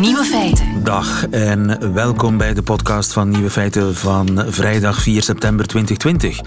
[0.00, 0.84] Nieuwe feiten.
[0.84, 6.40] Dag en welkom bij de podcast van Nieuwe Feiten van vrijdag 4 september 2020.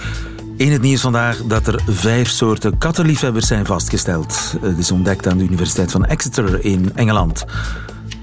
[0.57, 4.55] In het nieuws vandaag dat er vijf soorten kattenliefhebbers zijn vastgesteld.
[4.61, 7.45] Het is ontdekt aan de Universiteit van Exeter in Engeland.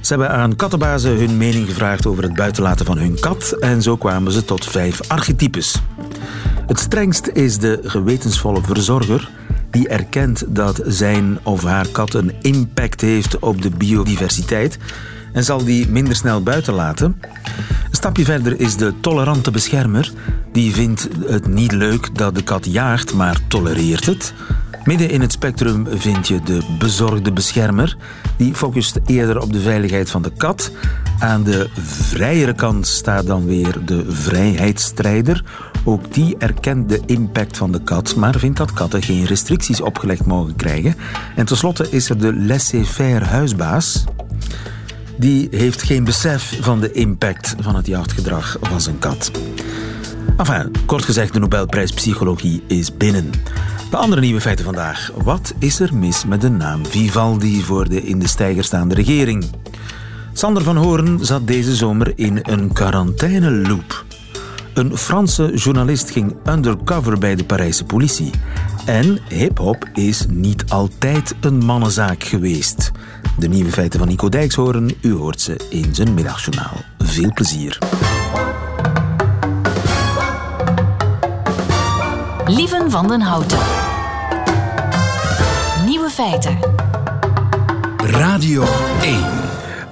[0.01, 3.97] Ze hebben aan kattenbazen hun mening gevraagd over het buitenlaten van hun kat en zo
[3.97, 5.81] kwamen ze tot vijf archetypes.
[6.67, 9.31] Het strengst is de gewetensvolle verzorger
[9.71, 14.79] die erkent dat zijn of haar kat een impact heeft op de biodiversiteit
[15.37, 17.21] en zal die minder snel buiten laten.
[17.91, 20.13] Een stapje verder is de tolerante beschermer.
[20.53, 24.35] Die vindt het niet leuk dat de kat jaagt, maar tolereert het.
[24.85, 27.97] Midden in het spectrum vind je de bezorgde beschermer.
[28.37, 30.71] Die focust eerder op de veiligheid van de kat.
[31.19, 35.45] Aan de vrijere kant staat dan weer de vrijheidsstrijder.
[35.85, 40.27] Ook die erkent de impact van de kat, maar vindt dat katten geen restricties opgelegd
[40.27, 40.95] mogen krijgen.
[41.35, 44.05] En tenslotte is er de laissez-faire huisbaas.
[45.19, 49.31] Die heeft geen besef van de impact van het jachtgedrag van zijn kat.
[50.37, 53.31] Enfin, kort gezegd, de Nobelprijs Psychologie is binnen.
[53.91, 55.11] De andere nieuwe feiten vandaag.
[55.15, 59.45] Wat is er mis met de naam Vivaldi voor de in de stijger staande regering?
[60.33, 64.05] Sander van Hoorn zat deze zomer in een quarantaineloop.
[64.75, 68.31] Een Franse journalist ging undercover bij de Parijse politie.
[68.87, 72.93] En hip-hop is niet altijd een mannenzaak geweest.
[73.39, 76.85] De nieuwe feiten van Nico Dijkshoorn, u hoort ze in zijn middagjournaal.
[76.99, 77.79] Veel plezier.
[82.47, 83.59] Lieven van den Houten.
[85.87, 86.59] Nieuwe feiten.
[87.97, 88.65] Radio
[89.03, 89.21] 1.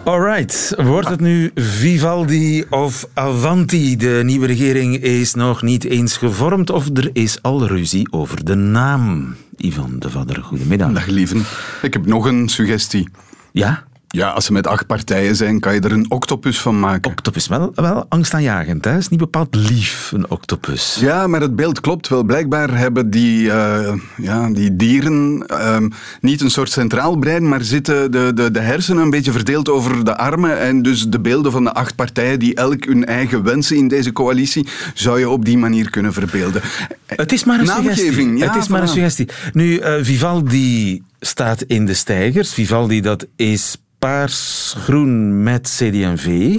[0.04, 3.96] Alright, wordt het nu Vivaldi of Avanti?
[3.96, 8.54] De nieuwe regering is nog niet eens gevormd of er is al ruzie over de
[8.54, 9.36] naam.
[9.56, 10.92] Ivan de Vadder, goedemiddag.
[10.92, 11.44] Dag lieven.
[11.82, 13.08] Ik heb nog een suggestie.
[13.54, 13.84] Ja?
[14.14, 17.10] Ja, als ze met acht partijen zijn, kan je er een octopus van maken.
[17.10, 18.84] Octopus, wel, wel angstaanjagend.
[18.84, 18.96] Hè?
[18.96, 20.96] is niet bepaald lief, een octopus.
[21.00, 22.22] Ja, maar het beeld klopt wel.
[22.22, 25.76] Blijkbaar hebben die, uh, ja, die dieren uh,
[26.20, 30.04] niet een soort centraal brein, maar zitten de, de, de hersenen een beetje verdeeld over
[30.04, 30.60] de armen.
[30.60, 34.12] En dus de beelden van de acht partijen, die elk hun eigen wensen in deze
[34.12, 36.62] coalitie, zou je op die manier kunnen verbeelden.
[37.06, 38.36] Het is maar een suggestie.
[38.36, 39.28] Ja, het is maar een suggestie.
[39.52, 42.52] Nu, uh, Vivaldi staat in de stijgers.
[42.52, 46.58] Vivaldi, dat is paars-groen met CD&V.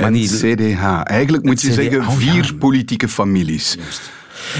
[0.00, 1.00] Maar niet CDH.
[1.04, 1.74] Eigenlijk moet je CD...
[1.74, 2.54] zeggen vier oh, ja.
[2.58, 3.76] politieke families.
[3.86, 4.10] Just.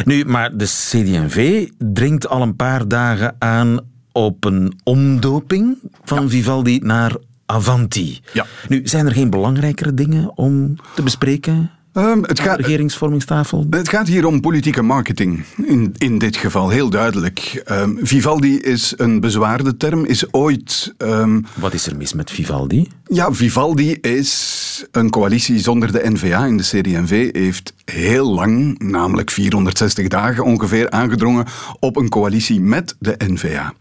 [0.05, 3.79] Nu, maar de CD&V dringt al een paar dagen aan
[4.13, 6.29] op een omdoping van ja.
[6.29, 7.17] Vivaldi naar
[7.47, 8.21] Avanti.
[8.33, 8.47] Ja.
[8.69, 11.71] Nu, zijn er geen belangrijkere dingen om te bespreken?
[11.97, 13.67] Um, het gaat, regeringsvormingstafel?
[13.71, 17.63] Het gaat hier om politieke marketing, in, in dit geval, heel duidelijk.
[17.71, 20.95] Um, Vivaldi is een bezwaarde term, is ooit...
[20.99, 22.89] Um, Wat is er mis met Vivaldi?
[23.15, 29.31] Ja, Vivaldi is een coalitie zonder de N-VA in de CD&V heeft heel lang, namelijk
[29.31, 31.45] 460 dagen ongeveer, aangedrongen
[31.81, 33.73] op een coalitie met de N-VA.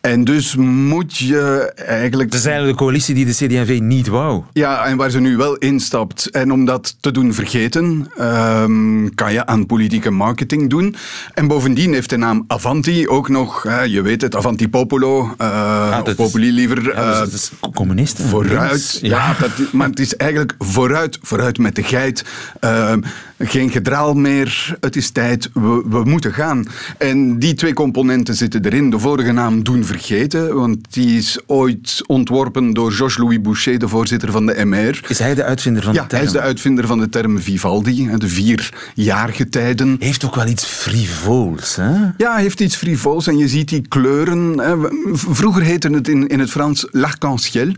[0.00, 2.30] En dus moet je eigenlijk...
[2.30, 4.42] Het is eigenlijk de coalitie die de CD&V niet wou.
[4.52, 6.30] Ja, en waar ze nu wel instapt.
[6.30, 10.96] En om dat te doen vergeten, um, kan je aan politieke marketing doen.
[11.34, 16.02] En bovendien heeft de naam Avanti ook nog, je weet het, Avanti Popolo, uh, ja,
[16.16, 16.94] Populi liever.
[16.94, 18.28] Ja, dat is communisten.
[18.56, 22.24] Vooruit, ja, ja dat, maar het is eigenlijk vooruit, vooruit met de geit.
[22.60, 22.92] Uh,
[23.38, 26.66] geen gedraal meer, het is tijd, we, we, moeten gaan.
[26.98, 28.90] En die twee componenten zitten erin.
[28.90, 34.30] De vorige naam Doen Vergeten, want die is ooit ontworpen door Georges-Louis Boucher, de voorzitter
[34.30, 35.00] van de MR.
[35.08, 36.20] Is hij de uitvinder van ja, de term?
[36.20, 39.96] hij is de uitvinder van de term Vivaldi, de vier jaargetijden.
[39.98, 41.92] Heeft ook wel iets frivols, hè?
[42.16, 44.60] Ja, heeft iets frivols en je ziet die kleuren.
[45.12, 47.72] Vroeger heette het in, in het Frans l'arc-en-ciel.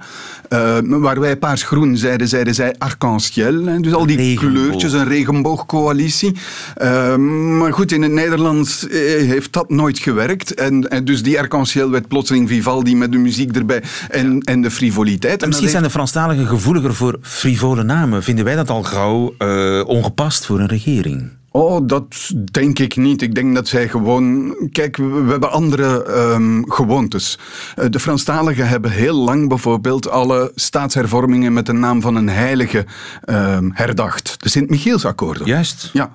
[0.57, 3.81] Uh, waar wij paars-groen zeiden, zeiden zij arc-en-ciel.
[3.81, 4.53] Dus al die regenboog.
[4.53, 6.37] kleurtjes, een regenboogcoalitie.
[6.83, 7.17] Uh,
[7.59, 10.55] maar goed, in het Nederlands heeft dat nooit gewerkt.
[10.55, 14.39] En, en dus die arc-en-ciel werd plotseling Vivaldi met de muziek erbij en, ja.
[14.45, 15.43] en de frivoliteit.
[15.43, 18.23] En misschien zijn de Franstaligen gevoeliger voor frivole namen.
[18.23, 21.31] Vinden wij dat al gauw uh, ongepast voor een regering?
[21.57, 23.23] Oh, dat denk ik niet.
[23.23, 24.55] Ik denk dat zij gewoon.
[24.73, 27.39] Kijk, we, we hebben andere um, gewoontes.
[27.79, 32.87] Uh, de Franstaligen hebben heel lang bijvoorbeeld alle staatshervormingen met de naam van een heilige
[33.25, 34.43] um, herdacht.
[34.43, 35.47] De Sint-Michielsakkoorden.
[35.47, 35.91] Juist.
[35.93, 36.13] Ja.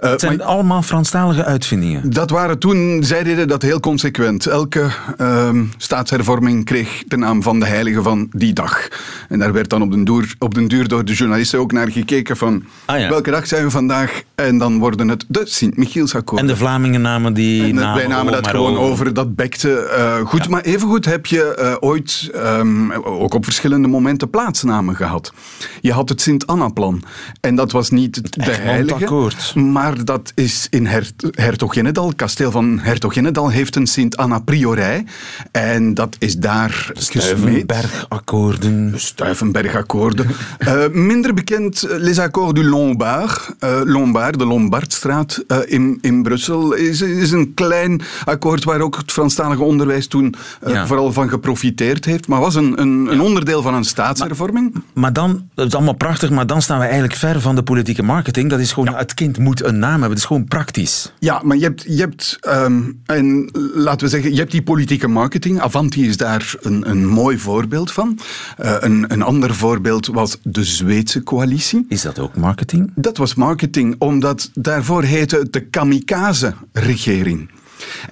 [0.00, 2.10] Uh, het zijn maar- allemaal Franstalige uitvindingen.
[2.12, 4.46] Dat waren toen, zij deden dat heel consequent.
[4.46, 8.88] Elke ehm, staatshervorming kreeg de naam van de heilige van die dag.
[9.28, 11.90] En daar werd dan op den, duur, op den duur door de journalisten ook naar
[11.90, 13.08] gekeken van Ah, ja.
[13.08, 14.22] welke dag zijn we vandaag?
[14.34, 16.40] En dan worden het de Sint-Michielsakkoord.
[16.40, 19.14] En de Vlamingen namen die En namen wij namen dat maar gewoon over.
[19.14, 20.48] dat bekte eh, goed.
[20.48, 25.32] Maar evengoed heb je eh, ooit, ehm, ook op verschillende momenten, plaatsnamen gehad.
[25.80, 27.02] Je had het Sint-Anna-plan.
[27.40, 28.14] En dat was niet
[28.44, 29.52] de heilige, Egmontakkoord.
[29.96, 30.86] Maar dat is in
[31.30, 32.06] Hertoginnedal.
[32.06, 35.04] Het kasteel van Hertoginnedal heeft een Sint-Anna-priorij.
[35.52, 36.90] En dat is daar.
[36.92, 38.92] Stuivenbergakkoorden.
[38.96, 40.26] Stuivenbergakkoorden.
[40.58, 43.54] Eh, minder bekend, eh, Les Accords du Lombard.
[43.58, 49.12] Eh, Lombard, de Lombardstraat in, in Brussel, is, is een klein akkoord waar ook het
[49.12, 50.34] Franstalige onderwijs toen
[50.66, 50.86] Ja.
[50.86, 52.28] vooral van geprofiteerd heeft.
[52.28, 54.74] Maar was een, een, een onderdeel van een staatshervorming.
[54.92, 58.02] Maar dan, dat is allemaal prachtig, maar dan staan we eigenlijk ver van de politieke
[58.02, 58.50] marketing.
[58.50, 60.10] Dat is gewoon, het kind moet een naam hebben.
[60.10, 61.12] Het is gewoon praktisch.
[61.18, 65.08] Ja, maar je hebt, je hebt ehm, en laten we zeggen, je hebt die politieke
[65.08, 65.60] marketing.
[65.60, 68.18] Avanti is daar een, een mooi voorbeeld van.
[68.56, 71.84] Eh, een, een ander voorbeeld was de Zweedse coalitie.
[71.88, 72.92] Is dat ook marketing?
[72.94, 77.50] Dat was marketing, omdat daarvoor heette het de kamikaze-regering.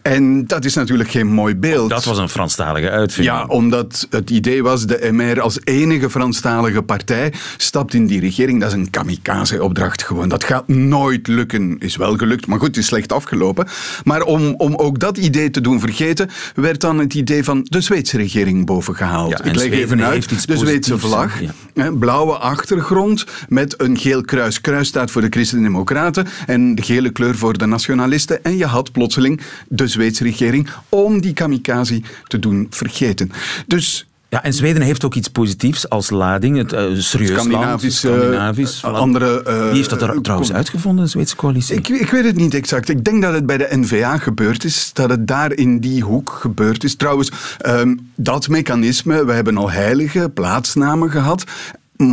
[0.02, 1.90] En dat is natuurlijk geen mooi beeld.
[1.90, 3.36] Dat was een Franstalige uitvinding.
[3.36, 8.60] Ja, omdat het idee was, de MR als enige Franstalige partij stapt in die regering.
[8.60, 10.28] Dat is een kamikaze-opdracht gewoon.
[10.28, 11.76] Dat gaat nooit lukken.
[11.78, 13.66] Is wel gelukt, maar goed, het is slecht afgelopen.
[14.04, 17.80] Maar om, om ook dat idee te doen vergeten, werd dan het idee van de
[17.80, 19.30] Zweedse regering bovengehaald.
[19.30, 21.40] Ja, Ik leg Zweden even uit, de Zweedse vlag?
[21.74, 21.90] Ja.
[21.90, 24.60] blauwe achtergrond met een geel kruis.
[24.60, 28.44] Kruis staat voor de Christen-Democraten en de gele kleur voor de nationalisten.
[28.44, 33.30] En je had plotseling de Zweedse regering om die kamikaze te doen vergeten.
[33.66, 36.56] Dus Ja, en Zweden heeft ook iets positiefs als lading.
[36.56, 38.16] Het uh, serieus Scandinavisch, land.
[38.16, 38.82] eh, Scandinavisch.
[38.82, 38.94] eh, voilà.
[38.94, 41.76] andere, eh, Wie heeft dat er trouwens uitgevonden, de Zweedse coalitie?
[41.76, 42.88] Ik, ik weet het niet exact.
[42.88, 46.30] Ik denk dat het bij de NVA gebeurd is, dat het daar in die hoek
[46.40, 46.94] gebeurd is.
[46.94, 51.44] Trouwens, ehm, dat mechanisme, we hebben al heilige plaatsnamen gehad.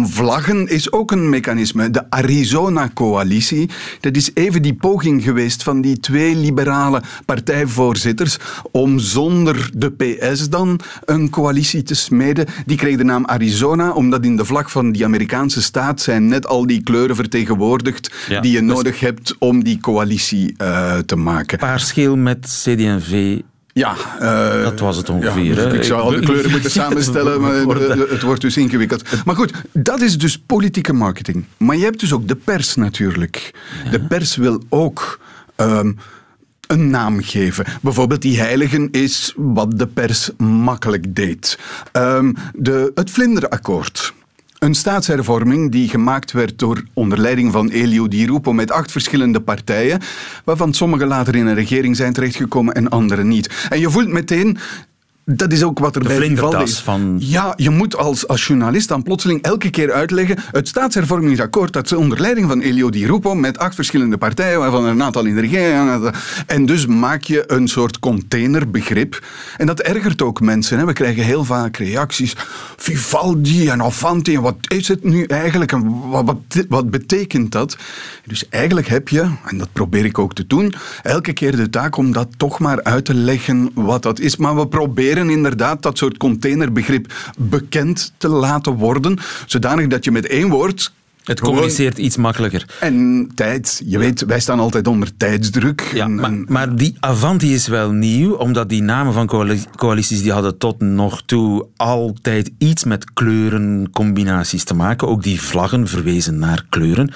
[0.04, 1.90] Vlaggen is ook een mechanisme.
[1.90, 8.38] De Arizona-coalitie, dat is even die poging geweest van die twee liberale partijvoorzitters
[8.72, 12.46] om zonder de PS dan een coalitie te smeden.
[12.66, 16.48] Die kreeg de naam Arizona, omdat in de vlag van die Amerikaanse staat zijn net
[16.48, 21.16] al die kleuren vertegenwoordigd Ja, die je dus- nodig hebt om die coalitie eh, te
[21.16, 21.58] maken.
[21.58, 23.40] Paarscheel met CD&V.
[23.77, 27.75] Ja, eh, Dat was het ongeveer, ja, ik zou al de kleuren moeten samenstellen, maar
[28.10, 29.25] het wordt dus ingewikkeld.
[29.25, 31.45] Maar goed, dat is dus politieke marketing.
[31.57, 33.54] Maar je hebt dus ook de pers natuurlijk.
[33.92, 35.19] De pers wil ook
[35.56, 35.92] ehm,
[36.68, 37.66] een naam geven.
[37.81, 41.60] Bijvoorbeeld die heiligen is wat de pers makkelijk deed.
[41.92, 44.13] Ehm, de, het vlinderakkoord.
[44.60, 49.42] Een staatshervorming die gemaakt werd door onder leiding van Elio Di Rupo met acht verschillende
[49.42, 50.00] partijen,
[50.44, 53.68] waarvan sommige later in een regering zijn terechtgekomen en andere niet.
[53.69, 54.57] En je voelt meteen,
[55.25, 56.80] dat is ook wat er De bij Vivaldi is.
[56.80, 61.88] van- Ja, je moet als, als journalist dan plotseling elke keer uitleggen, het staatshervormingsakkoord dat
[61.88, 65.25] ze onder leiding van Elio Di Rupo met acht verschillende partijen, waarvan er een aantal
[65.25, 66.12] in de regering.
[66.48, 69.24] En dus maak je een soort containerbegrip.
[69.57, 70.77] En dat ergert ook mensen.
[70.77, 70.86] Hè.
[70.86, 72.36] We krijgen heel vaak reacties.
[72.77, 75.72] Vivaldi en Avanti, en wat is het nu eigenlijk?
[75.72, 77.77] En wat, wat, wat betekent dat?
[78.25, 80.74] Dus eigenlijk heb je, en dat probeer ik ook te doen,
[81.04, 84.36] elke keer de taak om dat toch maar uit te leggen wat dat is.
[84.38, 90.28] Maar we proberen inderdaad dat soort containerbegrip bekend te laten worden, zodanig dat je met
[90.28, 90.92] één woord
[91.24, 92.66] Het communiceert iets makkelijker.
[92.80, 93.82] En tijd.
[93.86, 95.92] Je weet, wij staan altijd onder tijdsdruk.
[95.94, 99.63] Ja, En- maar, en- maar die Avanti is wel nieuw, omdat die namen van coali-
[99.75, 105.08] coalities die hadden tot nog toe altijd iets met kleurencombinaties te maken.
[105.08, 107.12] Ook die vlaggen verwezen naar kleuren.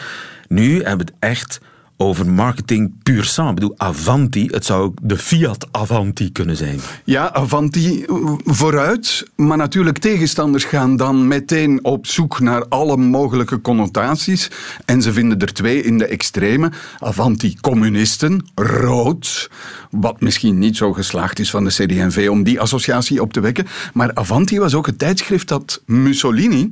[0.48, 1.60] Nu hebben we het echt
[2.02, 3.50] over marketing puur sang.
[3.50, 6.80] Ik bedoel, Avanti, het zou de Fiat Avanti kunnen zijn.
[7.04, 8.06] Ja, Avanti
[8.46, 9.26] vooruit.
[9.36, 14.52] Maar natuurlijk, tegenstanders gaan dan meteen op zoek naar alle mogelijke connotaties.
[14.86, 16.72] En ze vinden er twee in de extreme.
[17.00, 19.50] Avanti communisten, rood.
[19.92, 23.68] Wat misschien niet zo geslaagd is van de CD&V om die associatie op te wekken.
[23.94, 26.72] Maar Avanti was ook het tijdschrift dat Mussolini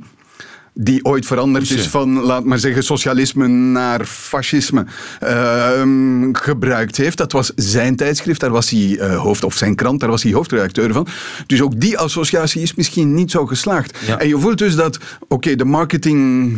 [0.80, 4.86] die ooit veranderd is van, laat maar zeggen, socialisme naar fascisme,
[5.20, 7.16] ehm, gebruikt heeft.
[7.16, 10.32] Dat was zijn tijdschrift, daar was hij eh, hoofd, of zijn krant, daar was hij
[10.32, 11.06] hoofdredacteur van.
[11.46, 13.98] Dus ook die associatie is misschien niet zo geslaagd.
[14.06, 14.18] Ja.
[14.18, 16.56] En je voelt dus dat, oké, de marketing...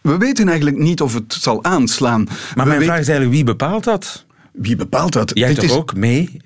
[0.00, 2.24] We weten eigenlijk niet of het zal aanslaan.
[2.24, 4.24] Maar We mijn weten- vraag is eigenlijk, wie bepaalt dat?
[4.52, 5.30] Wie bepaalt dat?
[5.34, 6.36] Jij Dit toch is- ook mee?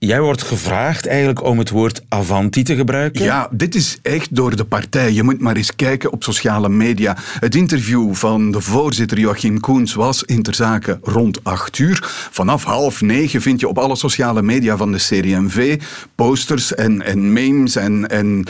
[0.00, 3.24] Jij wordt gevraagd eigenlijk om het woord Avanti te gebruiken.
[3.24, 5.12] Ja, dit is echt door de partij.
[5.12, 7.16] Je moet maar eens kijken op sociale media.
[7.18, 11.98] Het interview van de voorzitter Joachim Koens was Interzaken rond 8 uur.
[12.30, 15.80] Vanaf half negen vind je op alle sociale media van de CDMV
[16.14, 18.44] posters en, en memes en, en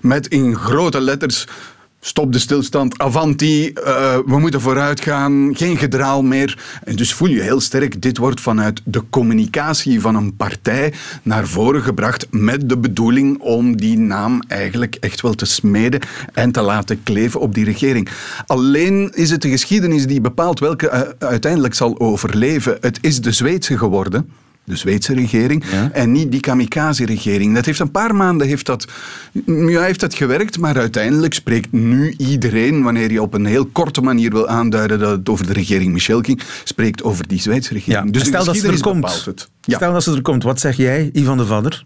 [0.00, 1.46] met in grote letters
[2.06, 3.72] Stop de stilstand, avanti, uh,
[4.26, 6.58] we moeten vooruit gaan, geen gedraal meer.
[6.84, 11.46] En dus voel je heel sterk, dit wordt vanuit de communicatie van een partij naar
[11.46, 16.00] voren gebracht met de bedoeling om die naam eigenlijk echt wel te smeden
[16.32, 18.08] en te laten kleven op die regering.
[18.46, 22.76] Alleen is het de geschiedenis die bepaalt welke uh, uiteindelijk zal overleven.
[22.80, 24.30] Het is de Zweedse geworden
[24.66, 27.54] de Zweedse regering, en niet die kamikaze-regering.
[27.54, 28.86] Dat heeft een paar maanden heeft dat,
[29.46, 34.00] ja, heeft dat gewerkt, maar uiteindelijk spreekt nu iedereen, wanneer je op een heel korte
[34.00, 38.04] manier wil aanduiden dat het over de regering Michel ging, spreekt over die Zweedse regering.
[38.06, 39.28] Ja, dus stel dat ze er komt.
[39.60, 39.76] Ja.
[39.76, 41.84] Stel dat ze er komt, wat zeg jij, Ivan de Vadder?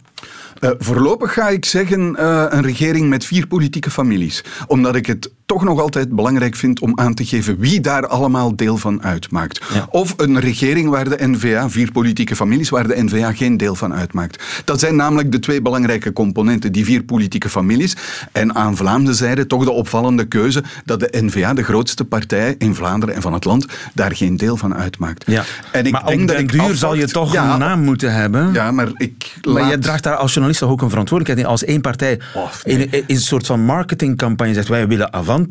[0.60, 4.44] Uh, voorlopig ga ik zeggen uh, een regering met vier politieke families.
[4.66, 8.56] Omdat ik het toch nog altijd belangrijk vind om aan te geven wie daar allemaal
[8.56, 9.60] deel van uitmaakt.
[9.90, 13.94] Of een regering waar de NVA, vier politieke families, waar de NVA geen deel van
[13.94, 14.62] uitmaakt.
[14.64, 17.96] Dat zijn namelijk de twee belangrijke componenten, die vier politieke families.
[18.32, 22.74] En aan Vlaamse zijde toch de opvallende keuze dat de NVA, de grootste partij in
[22.74, 25.24] Vlaanderen en van het land, daar geen deel van uitmaakt.
[25.26, 25.44] Ja.
[25.72, 28.52] En ik maar denk dat ik duur zal je toch een naam moeten hebben.
[28.52, 31.52] Ja, maar ik Maar je draagt daar als journalist ook een verantwoordelijkheid in.
[31.52, 35.48] Als één partij oh, in, in, een soort van marketingcampagne zegt wij willen avant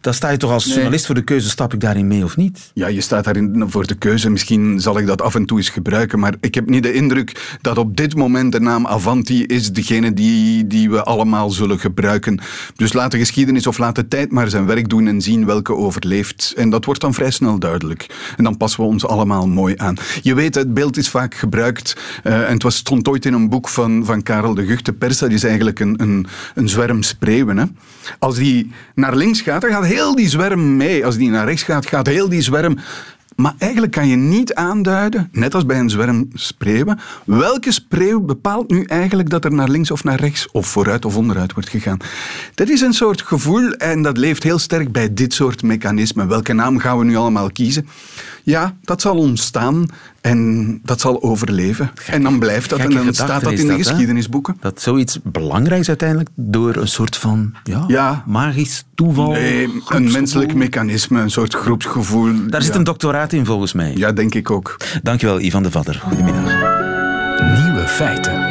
[0.00, 2.70] dan sta je toch als journalist voor de keuze, stap ik daarin mee of niet?
[2.74, 4.30] Ja, je staat daarin voor de keuze.
[4.30, 7.58] Misschien zal ik dat af en toe eens gebruiken, maar ik heb niet de indruk
[7.60, 12.40] dat op dit moment de naam Avanti is degene die, die we allemaal zullen gebruiken.
[12.76, 15.74] Dus laat de geschiedenis of laat de tijd maar zijn werk doen en zien welke
[15.74, 16.52] overleeft.
[16.56, 18.06] En dat wordt dan vrij snel duidelijk.
[18.36, 19.96] En dan passen we ons allemaal mooi aan.
[20.22, 23.48] Je weet, het beeld is vaak gebruikt, uh, en het was, stond ooit in een
[23.48, 27.02] boek van, van Karel de Gucht, de pers, dat is eigenlijk een, een, een zwerm
[27.02, 27.56] spreeuwen.
[27.56, 27.64] Hè?
[28.18, 31.04] Als die naar links gaat, dan gaat heel die zwerm mee.
[31.04, 32.76] Als die naar rechts gaat, gaat heel die zwerm
[33.40, 38.70] maar eigenlijk kan je niet aanduiden, net als bij een zwerm spreeuwen, welke spreeuw bepaalt
[38.70, 41.98] nu eigenlijk dat er naar links of naar rechts, of vooruit of onderuit wordt gegaan.
[42.54, 46.28] Dat is een soort gevoel en dat leeft heel sterk bij dit soort mechanismen.
[46.28, 47.88] Welke naam gaan we nu allemaal kiezen?
[48.50, 49.86] Ja, dat zal ontstaan
[50.20, 51.90] en dat zal overleven.
[52.06, 54.56] en dan blijft dat en dan staat dat in de geschiedenisboeken.
[54.60, 57.54] Dat zoiets belangrijks uiteindelijk door een soort van
[57.86, 59.30] ja, magisch toeval.
[59.30, 62.32] Nee, een menselijk mechanisme, een soort groepsgevoel.
[62.48, 63.92] Daar zit een doctoraat in volgens mij.
[63.96, 64.76] Ja, denk ik ook.
[65.02, 65.94] Dankjewel, Ivan de Vader.
[65.94, 66.44] Goedemiddag.
[67.64, 68.49] Nieuwe feiten.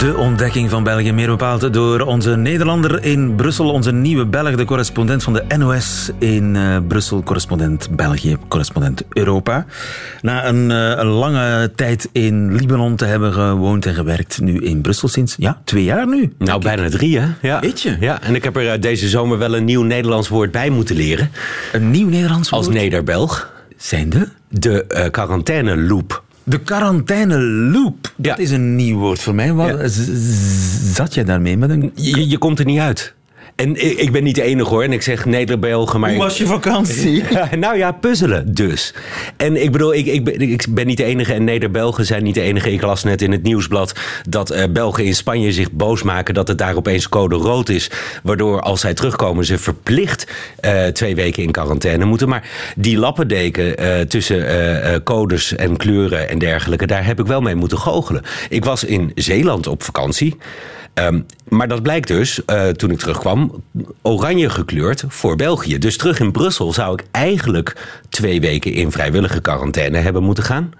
[0.00, 4.64] De ontdekking van België, meer bepaald door onze Nederlander in Brussel, onze nieuwe Belg, de
[4.64, 9.66] correspondent van de NOS in uh, Brussel, correspondent België, correspondent Europa.
[10.20, 14.80] Na een, uh, een, lange tijd in Libanon te hebben gewoond en gewerkt, nu in
[14.80, 16.32] Brussel sinds ja, twee jaar nu.
[16.38, 17.28] Nou, bijna drie, hè?
[17.42, 17.60] Ja.
[17.60, 17.96] Weet je?
[18.00, 20.96] Ja, en ik heb er uh, deze zomer wel een nieuw Nederlands woord bij moeten
[20.96, 21.30] leren.
[21.72, 22.66] Een nieuw Nederlands woord?
[22.66, 23.52] Als Nederbelg.
[23.76, 24.28] Zijn de?
[24.48, 26.22] De quarantaine loop.
[26.50, 28.12] De quarantaine loop.
[28.16, 29.52] Dat is een nieuw woord voor mij.
[29.52, 29.90] Wat,
[30.92, 31.92] Zat jij daarmee met een...
[31.94, 33.14] Je, je komt er niet uit.
[33.60, 34.82] En ik ben niet de enige hoor.
[34.82, 36.00] En ik zeg Neder-Belgen.
[36.00, 37.22] Maar Hoe was je vakantie?
[37.58, 38.94] nou ja, puzzelen dus.
[39.36, 41.32] En ik bedoel, ik, ik, ben, ik ben niet de enige.
[41.32, 42.72] En Neder-Belgen zijn niet de enige.
[42.72, 43.92] Ik las net in het nieuwsblad
[44.28, 46.34] dat uh, Belgen in Spanje zich boos maken.
[46.34, 47.90] Dat het daar opeens code rood is.
[48.22, 50.26] Waardoor als zij terugkomen ze verplicht
[50.64, 52.28] uh, twee weken in quarantaine moeten.
[52.28, 56.86] Maar die lappendeken uh, tussen codes en kleuren en dergelijke.
[56.86, 58.22] Daar heb ik wel mee moeten goochelen.
[58.48, 60.36] Ik was in Zeeland op vakantie.
[61.06, 63.62] Um, maar dat blijkt dus, uh, toen ik terugkwam,
[64.02, 65.78] oranje gekleurd voor België.
[65.78, 67.76] Dus terug in Brussel zou ik eigenlijk
[68.08, 70.72] twee weken in vrijwillige quarantaine hebben moeten gaan.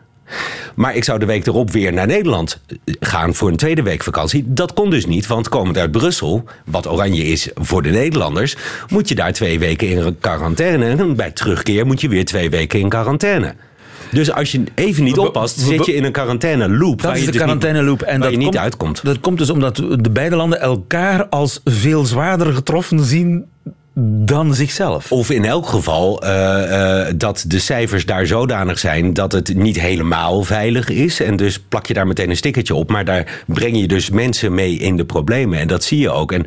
[0.75, 4.03] Maar ik zou de week erop weer naar Nederland eh, gaan voor een tweede week
[4.03, 4.45] vakantie.
[4.47, 8.57] Dat kon dus niet, want komend uit Brussel, wat oranje is voor de Nederlanders,
[8.89, 10.85] moet je daar twee weken in quarantaine.
[10.85, 13.55] En bij terugkeer moet je weer twee weken in quarantaine.
[14.12, 17.02] Dus als je even niet oppast, zit je in een quarantaine loop.
[17.02, 18.02] Dat is de dus quarantaine loop.
[18.02, 19.05] En dat je niet uitkomt.
[19.05, 23.45] Dat komt dus omdat de beide landen elkaar als veel zwaarder getroffen zien
[23.95, 25.13] dan zichzelf.
[25.13, 29.81] Of in elk geval uh, uh, dat de cijfers daar zodanig zijn dat het niet
[29.81, 31.21] helemaal veilig is.
[31.21, 32.91] En dus plak je daar meteen een stickertje op.
[32.91, 35.59] Maar daar breng je dus mensen mee in de problemen.
[35.59, 36.33] En dat zie je ook.
[36.33, 36.47] En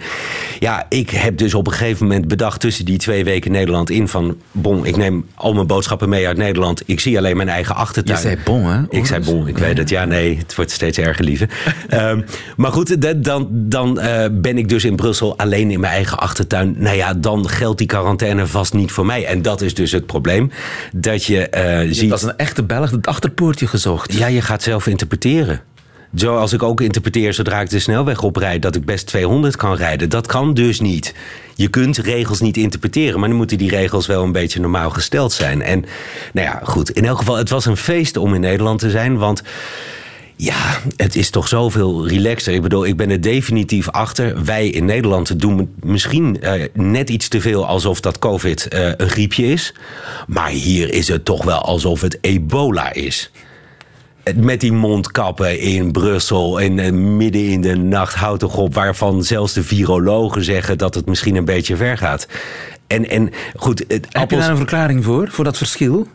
[0.60, 4.08] ja, ik heb dus op een gegeven moment bedacht tussen die twee weken Nederland in
[4.08, 4.38] van...
[4.52, 6.82] Bon, ik neem al mijn boodschappen mee uit Nederland.
[6.86, 8.18] Ik zie alleen mijn eigen achtertuin.
[8.18, 8.82] Je zei bon, hè?
[8.90, 9.90] Ik zei bon, ik weet het.
[9.90, 11.48] Ja, nee, het wordt steeds erger, lieve.
[11.94, 12.26] um,
[12.58, 16.76] maar goed, dan, dan uh, ben ik dus in Brussel alleen in mijn eigen achtertuin.
[16.78, 19.26] Nou ja, dan dan geldt die quarantaine vast niet voor mij.
[19.26, 20.52] En dat is dus het probleem.
[20.96, 22.10] Dat je, uh, je ziet.
[22.10, 24.14] Dat is een echte Belg het achterpoortje gezocht.
[24.14, 25.62] Ja, je gaat zelf interpreteren.
[26.14, 30.10] Zoals ik ook interpreteer zodra ik de snelweg oprijd dat ik best 200 kan rijden.
[30.10, 31.14] Dat kan dus niet.
[31.56, 35.32] Je kunt regels niet interpreteren, maar dan moeten die regels wel een beetje normaal gesteld
[35.32, 35.62] zijn.
[35.62, 35.86] En
[36.34, 36.90] nou ja, goed.
[36.90, 39.44] In elk geval, het was een feest om in Nederland te zijn, want.
[40.36, 42.54] Ja, het is toch zoveel relaxter.
[42.54, 44.44] Ik bedoel, ik ben er definitief achter.
[44.44, 49.10] Wij in Nederland doen misschien uh, net iets te veel alsof dat COVID uh, een
[49.10, 49.74] griepje is.
[50.28, 53.32] Maar hier is het toch wel alsof het ebola is
[54.36, 59.24] met die mondkappen in Brussel en uh, midden in de nacht houdt toch op, waarvan
[59.24, 62.28] zelfs de virologen zeggen dat het misschien een beetje ver gaat.
[62.88, 64.30] En, en goed, Heb appels...
[64.30, 66.08] je daar een verklaring voor, voor dat verschil?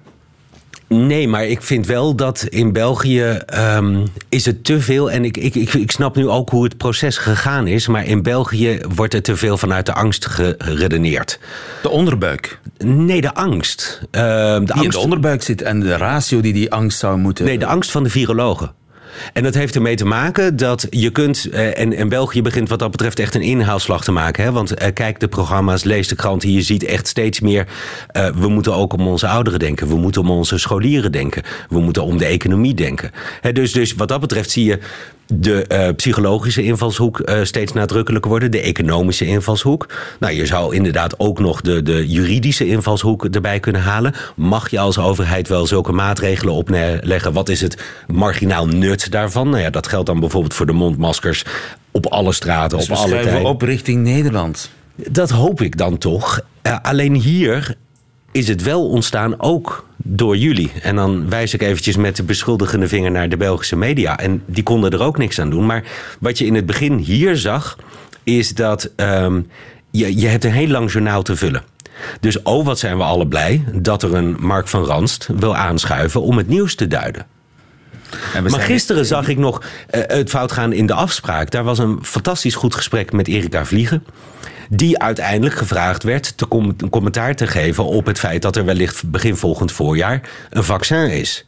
[0.89, 3.39] Nee, maar ik vind wel dat in België
[3.77, 5.11] um, is het te veel.
[5.11, 7.87] En ik, ik, ik, ik snap nu ook hoe het proces gegaan is.
[7.87, 11.39] Maar in België wordt er te veel vanuit de angst geredeneerd.
[11.83, 12.61] De onderbuik?
[12.79, 14.01] Nee, de angst.
[14.03, 14.85] Uh, de die angst...
[14.85, 17.45] in de onderbuik zit en de ratio die die angst zou moeten...
[17.45, 18.73] Nee, de angst van de virologen.
[19.33, 21.49] En dat heeft ermee te maken dat je kunt.
[21.51, 24.45] Eh, en, en België begint wat dat betreft echt een inhaalslag te maken.
[24.45, 24.53] Hè?
[24.53, 26.53] Want eh, kijk de programma's, lees de kranten.
[26.53, 27.67] Je ziet echt steeds meer.
[28.13, 29.89] Uh, we moeten ook om onze ouderen denken.
[29.89, 31.43] We moeten om onze scholieren denken.
[31.69, 33.11] We moeten om de economie denken.
[33.41, 34.79] Hè, dus, dus wat dat betreft zie je
[35.35, 39.89] de uh, psychologische invalshoek uh, steeds nadrukkelijker worden, de economische invalshoek.
[40.21, 44.15] Nou, je zou inderdaad ook nog de, de juridische invalshoek erbij kunnen halen.
[44.37, 47.33] Mag je als overheid wel zulke maatregelen opleggen?
[47.33, 49.49] Wat is het marginaal nut daarvan?
[49.49, 51.45] Nou ja, dat geldt dan bijvoorbeeld voor de mondmaskers
[51.91, 53.45] op alle straten, dus op alle tijden.
[53.45, 54.71] op richting Nederland.
[54.95, 56.41] Dat hoop ik dan toch.
[56.63, 57.77] Uh, alleen hier
[58.33, 60.71] is het wel ontstaan ook door jullie.
[60.83, 64.19] En dan wijs ik eventjes met de beschuldigende vinger naar de Belgische media.
[64.19, 65.67] En die konden er ook niks aan doen.
[65.67, 65.85] Maar
[66.21, 67.79] wat je in het begin hier zag,
[68.23, 69.47] is dat um,
[69.91, 71.63] je, je hebt een heel lang journaal te vullen.
[72.21, 76.23] Dus oh, wat zijn we alle blij dat er een Mark van Ranst wil aanschuiven
[76.23, 77.27] om het nieuws te duiden.
[78.33, 81.51] Maar gisteren zag ik nog uh, het fout gaan in de afspraak.
[81.51, 84.05] Daar was een fantastisch goed gesprek met Erika Vliegen
[84.69, 89.11] die uiteindelijk gevraagd werd te com commentaar te geven op het feit dat er wellicht
[89.11, 90.21] begin volgend voorjaar
[90.51, 91.47] een vaccin is.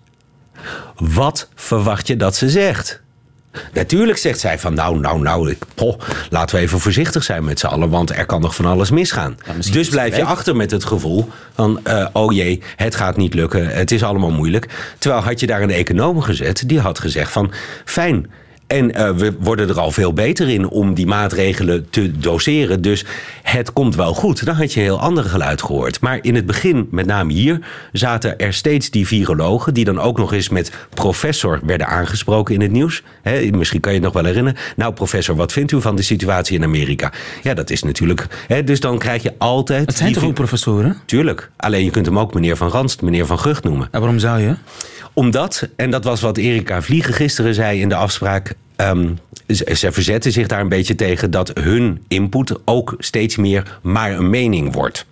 [0.97, 3.01] Wat verwacht je dat ze zegt?
[3.73, 5.99] Natuurlijk zegt zij van nou, nou, nou, ik, poh,
[6.31, 9.39] laten we even voorzichtig zijn met z'n allen, want er kan nog van alles misgaan.
[9.47, 13.35] Ja, dus blijf je achter met het gevoel van, uh, oh jee, het gaat niet
[13.35, 14.95] lukken, het is allemaal moeilijk.
[14.99, 17.53] Terwijl had je daar een econoom gezet, die had gezegd van,
[17.85, 18.31] fijn,
[18.71, 22.83] en uh, we worden er al veel beter in om die maatregelen te doseren.
[22.83, 23.05] Dus
[23.43, 24.45] het komt wel goed.
[24.45, 26.01] Dan had je een heel ander geluid gehoord.
[26.01, 27.59] Maar in het begin, met name hier,
[27.93, 29.75] zaten er steeds die virologen...
[29.75, 33.03] die dan ook nog eens met professor werden aangesproken in het nieuws.
[33.23, 34.59] He, misschien kan je het nog wel herinneren.
[34.77, 37.13] Nou, professor, wat vindt u van de situatie in Amerika?
[37.43, 38.27] Ja, dat is natuurlijk...
[38.47, 39.87] He, dus dan krijg je altijd...
[39.87, 40.97] Het zijn toch ook professoren?
[41.05, 41.51] Tuurlijk.
[41.57, 43.89] Alleen je kunt hem ook meneer Van Ranst, meneer Van Gucht noemen.
[43.91, 44.55] En waarom zou je?
[45.13, 48.55] Omdat, en dat was wat Erika Vliegen gisteren zei in de afspraak.
[48.77, 49.19] Um,
[49.49, 54.31] ze verzetten zich daar een beetje tegen dat hun input ook steeds meer maar een
[54.31, 55.07] mening wordt.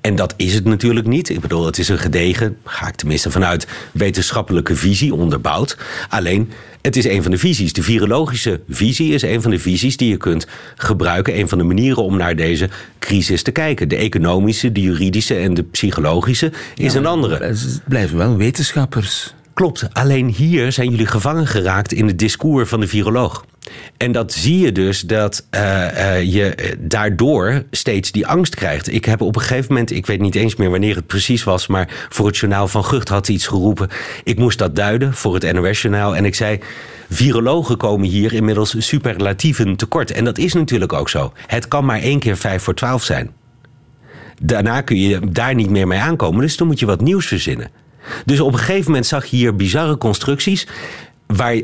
[0.00, 1.28] En dat is het natuurlijk niet.
[1.28, 5.76] Ik bedoel, het is een gedegen, ga ik tenminste vanuit, wetenschappelijke visie onderbouwd.
[6.08, 7.72] Alleen, het is een van de visies.
[7.72, 11.38] De virologische visie is een van de visies die je kunt gebruiken.
[11.38, 12.68] Een van de manieren om naar deze
[12.98, 13.88] crisis te kijken.
[13.88, 17.44] De economische, de juridische en de psychologische is ja, een andere.
[17.44, 19.34] Het blijven wel wetenschappers.
[19.54, 23.44] Klopt, alleen hier zijn jullie gevangen geraakt in het discours van de viroloog.
[23.96, 28.92] En dat zie je dus dat uh, uh, je daardoor steeds die angst krijgt.
[28.92, 31.66] Ik heb op een gegeven moment, ik weet niet eens meer wanneer het precies was,
[31.66, 33.88] maar voor het journaal van Gucht had iets geroepen.
[34.24, 36.16] Ik moest dat duiden voor het NOS-journaal.
[36.16, 36.58] En ik zei:
[37.10, 40.10] Virologen komen hier inmiddels superlatieven tekort.
[40.10, 41.32] En dat is natuurlijk ook zo.
[41.46, 43.30] Het kan maar één keer vijf voor twaalf zijn.
[44.42, 47.83] Daarna kun je daar niet meer mee aankomen, dus dan moet je wat nieuws verzinnen.
[48.24, 50.66] Dus op een gegeven moment zag je hier bizarre constructies
[51.26, 51.60] waar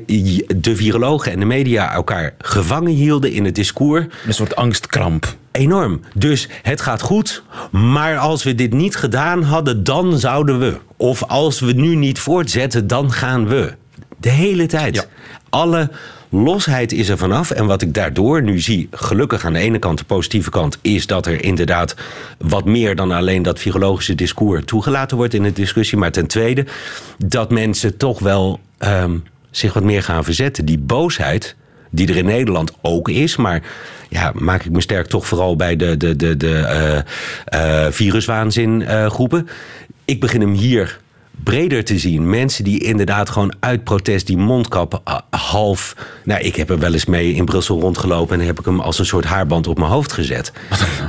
[0.57, 4.05] de virologen en de media elkaar gevangen hielden in het discours.
[4.26, 5.37] Een soort angstkramp.
[5.53, 6.00] Enorm.
[6.14, 10.76] Dus het gaat goed, maar als we dit niet gedaan hadden, dan zouden we.
[10.96, 13.74] Of als we nu niet voortzetten, dan gaan we.
[14.16, 14.94] De hele tijd.
[14.94, 15.05] Ja.
[15.48, 15.90] Alle
[16.30, 17.50] losheid is er vanaf.
[17.50, 21.06] En wat ik daardoor nu zie, gelukkig aan de ene kant, de positieve kant, is
[21.06, 21.94] dat er inderdaad
[22.38, 25.98] wat meer dan alleen dat virologische discours toegelaten wordt in de discussie.
[25.98, 26.66] Maar ten tweede,
[27.18, 30.64] dat mensen toch wel um, zich wat meer gaan verzetten.
[30.64, 31.56] Die boosheid,
[31.90, 33.62] die er in Nederland ook is, maar
[34.08, 37.04] ja, maak ik me sterk toch vooral bij de, de, de, de
[37.52, 39.48] uh, uh, viruswaanzin uh, groepen.
[40.04, 41.00] Ik begin hem hier
[41.44, 42.31] breder te zien.
[42.31, 45.96] Mensen die inderdaad gewoon uit protest die mondkap half.
[46.24, 48.98] Nou, ik heb er wel eens mee in Brussel rondgelopen en heb ik hem als
[48.98, 50.53] een soort haarband op mijn hoofd gezet.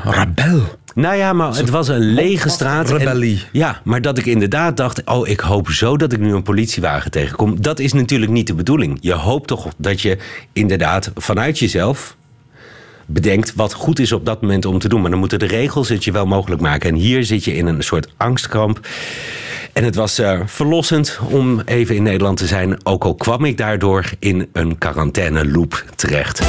[0.04, 0.80] Rabel.
[0.96, 2.89] Nou ja, maar het was een lege straat.
[2.89, 3.44] en- Rebellie.
[3.52, 7.12] ja, maar dat ik inderdaad dacht: oh, ik hoop zo dat ik nu een politiewagen
[7.12, 7.62] tegenkom.
[7.62, 8.98] Dat is natuurlijk niet de bedoeling.
[9.02, 10.17] Je hoopt toch dat je
[10.54, 12.15] inderdaad vanuit jezelf
[13.13, 15.02] bedenkt wat goed is op dat moment om te doen.
[15.02, 16.89] Maar dan moeten de regels het je wel mogelijk maken.
[16.89, 18.80] En hier zit je in een soort angstkramp.
[19.74, 22.86] En het was eh, verlossend om even in Nederland te zijn.
[22.86, 26.41] Ook al kwam ik daardoor in een quarantaine loop terecht.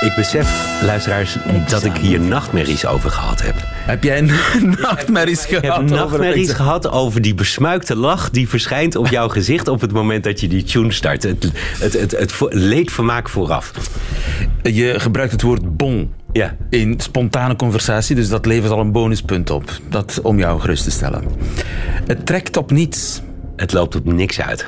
[0.00, 1.36] Ik besef, luisteraars,
[1.68, 3.75] dat ik hier nachtmerries over gehad heb.
[3.86, 4.20] Heb jij
[4.80, 5.64] nachtmerries gehad?
[5.64, 9.68] Ik heb over nachtmerries het- gehad over die besmuikte lach die verschijnt op jouw gezicht
[9.68, 11.22] op het moment dat je die tune start.
[11.22, 13.72] Het, het, het, het, leedvermaak vooraf.
[14.62, 16.56] Je gebruikt het woord bon Ja.
[16.70, 19.70] in spontane conversatie, dus dat levert al een bonuspunt op.
[19.88, 21.22] Dat om jou gerust te stellen.
[22.06, 23.20] Het trekt op niets.
[23.56, 24.66] Het loopt op niks uit.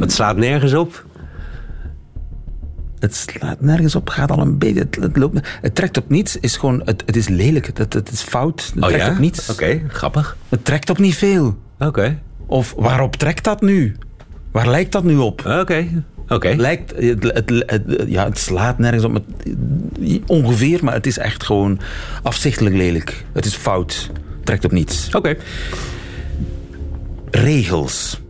[0.00, 1.04] Het slaat nergens op.
[3.00, 4.80] Het slaat nergens op, gaat al een beetje.
[4.80, 6.82] Het, het loopt, het trekt op niets, is gewoon.
[6.84, 8.70] Het, het is lelijk, het, het is fout.
[8.74, 9.10] Het Oh trekt ja?
[9.12, 9.50] op niets.
[9.50, 10.36] Oké, grappig.
[10.48, 11.58] Het trekt op niet veel.
[11.78, 12.18] Oké.
[12.46, 13.96] Of waarop trekt dat nu?
[14.50, 15.46] Waar lijkt dat nu op?
[15.60, 15.86] Oké.
[16.28, 16.54] Oké.
[16.56, 19.22] Lijkt, het, het, het- ja, het slaat nergens op.
[20.26, 21.80] Ongeveer, maar het is echt gewoon
[22.22, 23.24] afzichtelijk lelijk.
[23.32, 24.10] Het is fout.
[24.44, 25.14] Trekt op niets.
[25.14, 25.36] Oké.
[27.30, 28.20] Regels.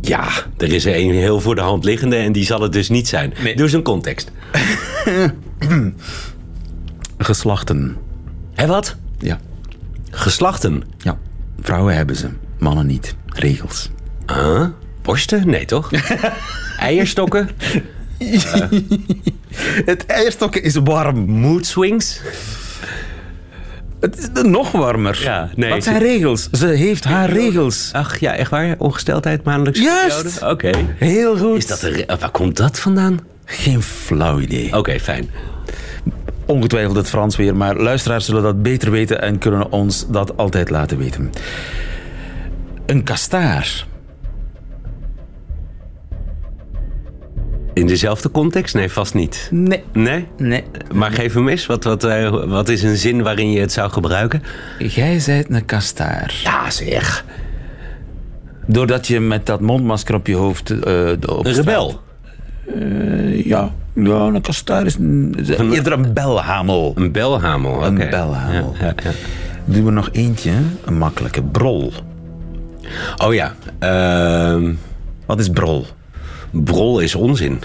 [0.00, 2.88] Ja, er is er een heel voor de hand liggende en die zal het dus
[2.88, 3.34] niet zijn.
[3.42, 3.56] Nee.
[3.56, 4.30] Dus een context.
[7.18, 7.96] Geslachten.
[8.54, 8.96] Hé, wat?
[9.18, 9.38] Ja.
[10.10, 10.82] Geslachten.
[10.98, 11.18] ja.
[11.60, 13.14] Vrouwen hebben ze, mannen niet.
[13.26, 13.90] Regels.
[14.26, 14.64] Huh?
[15.02, 15.48] Borsten?
[15.48, 15.90] Nee, toch?
[16.78, 17.48] Eierstokken?
[19.84, 21.30] Het eierstokken is warm.
[21.30, 22.20] Mood swings?
[24.00, 25.20] Het is nog warmer.
[25.22, 25.70] Ja, nee.
[25.70, 26.48] Wat zijn regels?
[26.52, 27.90] Ze heeft haar regels.
[27.92, 28.74] Ach ja, echt waar?
[28.78, 29.80] Ongesteldheid, maandelijks?
[29.80, 30.42] Juist.
[30.42, 30.70] Oké.
[30.96, 31.56] Heel goed.
[31.58, 33.18] Is dat re- Waar komt dat vandaan?
[33.44, 34.76] Geen flauw idee.
[34.76, 35.30] Oké, fijn.
[36.46, 40.70] Ongetwijfeld het Frans weer, maar luisteraars zullen dat beter weten en kunnen ons dat altijd
[40.70, 41.30] laten weten.
[42.86, 43.86] Een kastaar.
[47.78, 48.74] In dezelfde context?
[48.74, 49.48] Nee, vast niet.
[49.52, 49.82] Nee.
[49.92, 50.26] Nee?
[50.36, 50.64] Nee.
[50.94, 51.66] Maar geef hem eens.
[51.66, 54.42] Wat, wat, eh, wat is een zin waarin je het zou gebruiken?
[54.78, 56.40] Jij zijt een kastaar.
[56.42, 57.24] Ja, zeg.
[58.66, 60.70] Doordat je met dat mondmasker op je hoofd...
[60.70, 62.00] eh, de- op Een rebel.
[62.74, 63.72] Eh, ja.
[63.94, 66.92] ja, een kastaar is, een, is eerder een belhamel.
[66.96, 67.72] Een belhamel.
[67.74, 67.86] oké.
[67.86, 68.74] Een belhamel.
[68.80, 69.10] Ja, ja, ja.
[69.64, 70.52] Doen we nog eentje,
[70.84, 71.42] een makkelijke.
[71.42, 71.92] Brol.
[73.24, 73.54] Oh ja.
[73.78, 74.72] ehm,
[75.26, 75.86] Wat is brol?
[76.50, 77.60] Brol is onzin.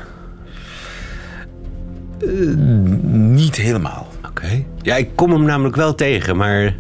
[3.12, 4.08] Niet helemaal.
[4.28, 4.64] Oké.
[4.82, 6.76] Ja, ik kom hem namelijk wel tegen, maar...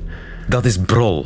[0.48, 1.26] Dat is brol.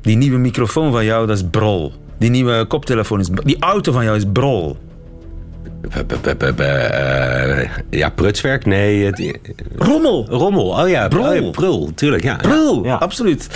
[0.00, 1.92] Die nieuwe microfoon van jou, dat is brol.
[2.18, 3.28] Die nieuwe koptelefoon is.
[3.28, 4.76] Die auto van jou is brol.
[6.58, 8.64] Eh, ja, prutswerk?
[8.66, 9.04] Nee.
[9.04, 9.32] het-
[9.76, 10.26] Rommel.
[10.30, 10.64] rommel.
[10.82, 11.08] Oh ja.
[11.16, 12.22] Oh ja, prul, tuurlijk.
[12.22, 12.36] Ja.
[12.36, 12.94] Brul, Ja.
[12.94, 13.46] absoluut.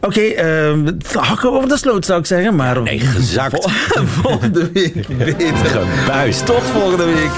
[0.00, 2.82] Oké, ehm, hakken over de sloot zou ik zeggen, maar...
[2.82, 3.50] Nee, gezakt.
[3.62, 5.46] Vol- volgende week beter.
[5.56, 6.46] Gebuist.
[6.46, 7.30] Tot volgende week.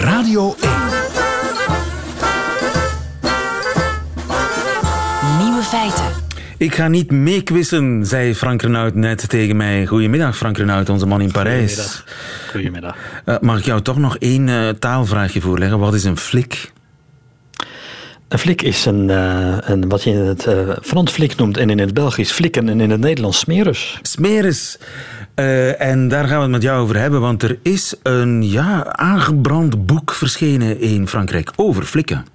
[0.00, 0.70] Radio 1.
[5.38, 6.13] Nieuwe feiten.
[6.64, 9.86] Ik ga niet meekwissen, zei Frank Renaud net tegen mij.
[9.86, 12.04] Goedemiddag, Frank Renaud, onze man in Parijs.
[12.50, 12.96] Goedemiddag.
[13.24, 13.40] Goedemiddag.
[13.40, 15.78] Mag ik jou toch nog één eh, taalvraagje voorleggen?
[15.78, 16.72] Wat is een flik?
[18.28, 21.70] Een flik is een, eh, een, wat je in het eh, Frans flik noemt en
[21.70, 23.98] in het Belgisch flikken en in het Nederlands smerus.
[24.02, 24.78] Smeris.
[25.34, 28.86] Eh, en daar gaan we het met jou over hebben, want er is een ja,
[28.92, 32.33] aangebrand boek verschenen in Frankrijk over flikken.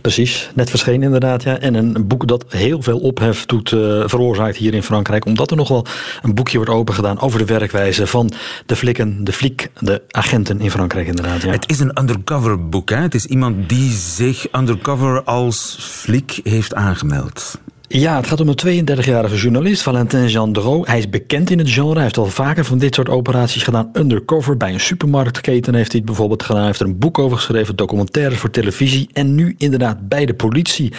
[0.00, 1.42] Precies, net verschenen inderdaad.
[1.42, 1.58] Ja.
[1.58, 5.24] En een boek dat heel veel ophef doet, eh, veroorzaakt hier in Frankrijk.
[5.24, 5.86] Omdat er nog wel
[6.22, 8.32] een boekje wordt opengedaan over de werkwijze van
[8.66, 11.42] de flikken, de fliek, de agenten in Frankrijk inderdaad.
[11.42, 11.50] Ja.
[11.50, 12.90] Het is een undercover boek.
[12.90, 12.96] Hè?
[12.96, 17.60] Het is iemand die zich undercover als flik heeft aangemeld.
[17.92, 20.82] Ja, het gaat om een 32-jarige journalist, Valentin Gendreau.
[20.86, 21.94] Hij is bekend in het genre.
[21.94, 23.90] Hij heeft al vaker van dit soort operaties gedaan.
[23.92, 26.58] Undercover bij een supermarktketen heeft hij het bijvoorbeeld gedaan.
[26.58, 29.08] Hij heeft er een boek over geschreven, documentaires voor televisie.
[29.12, 30.92] En nu inderdaad bij de politie.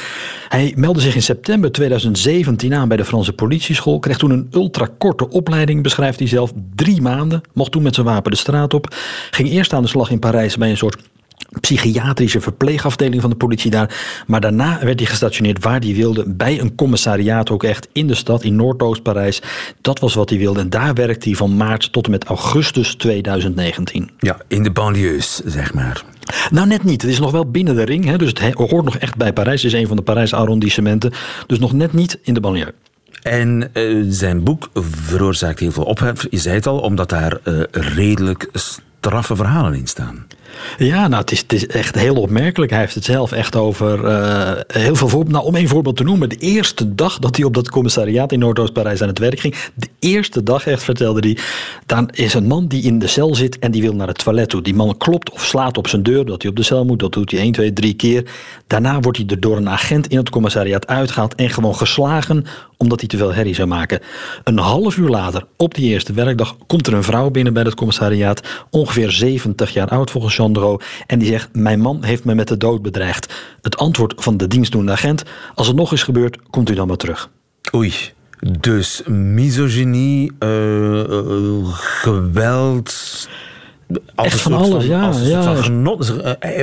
[0.50, 4.00] Hij meldde zich in september 2017 aan bij de Franse politieschool.
[4.00, 6.54] Kreeg toen een ultrakorte opleiding, beschrijft hij zelf.
[6.76, 7.42] Drie maanden.
[7.54, 8.96] Mocht toen met zijn wapen de straat op.
[9.32, 10.98] Ging eerst aan de slag in Parijs bij een soort
[11.60, 14.24] psychiatrische verpleegafdeling van de politie daar.
[14.28, 18.16] Maar daarna werd hij gestationeerd waar hij wilde, bij een commissariaat ook echt in de
[18.16, 19.42] stad, in Noordoost-Parijs.
[19.82, 22.96] Dat was wat hij wilde en daar werkte hij van maart tot en met augustus
[22.96, 24.10] 2019.
[24.20, 26.04] Ja, in de banlieues, zeg maar.
[26.52, 27.02] Nou, net niet.
[27.02, 29.64] Het is nog wel binnen de ring, hè, dus het hoort nog echt bij Parijs.
[29.64, 31.12] Het is een van de Parijse arrondissementen,
[31.48, 32.74] dus nog net niet in de banlieue.
[33.22, 36.28] En uh, zijn boek veroorzaakt heel veel ophef.
[36.30, 40.26] Je zei het al, omdat daar uh, redelijk straffe verhalen in staan.
[40.78, 42.72] Ja, nou, het is, echt heel opmerkelijk.
[42.72, 45.34] Hij heeft het zelf echt over uh, heel veel voorbeelden.
[45.34, 46.30] Nou, om één voorbeeld te noemen.
[46.30, 49.56] De eerste dag dat hij op dat commissariaat in Noordoost-Parijs aan het werk ging.
[49.74, 51.38] De eerste dag echt vertelde hij.
[51.86, 54.50] Dan is een man die in de cel zit en die wil naar het toilet
[54.50, 54.62] toe.
[54.62, 57.00] Die man klopt of slaat op zijn deur dat hij op de cel moet.
[57.00, 58.32] Dat doet hij 1, 2, 3 keer.
[58.68, 62.46] Daarna wordt hij er door een agent in het commissariaat uitgehaald en gewoon geslagen
[62.84, 64.00] omdat hij te veel herrie zou maken.
[64.44, 67.76] Een half uur later, op die eerste werkdag, komt er een vrouw binnen bij het
[67.76, 68.66] commissariaat.
[68.70, 70.78] Ongeveer 70 jaar oud volgens Chandro.
[71.08, 73.34] En die zegt: Mijn man heeft me met de dood bedreigd.
[73.62, 75.24] Het antwoord van de dienstdoende agent:
[75.56, 77.30] Als het nog eens gebeurt, komt u dan maar terug.
[77.76, 77.94] Oei.
[78.60, 83.28] Dus misogynie, uh, uh, geweld.
[84.16, 85.12] Echt van alles, ja.
[85.22, 85.44] ja.
[85.44, 86.14] Van genot,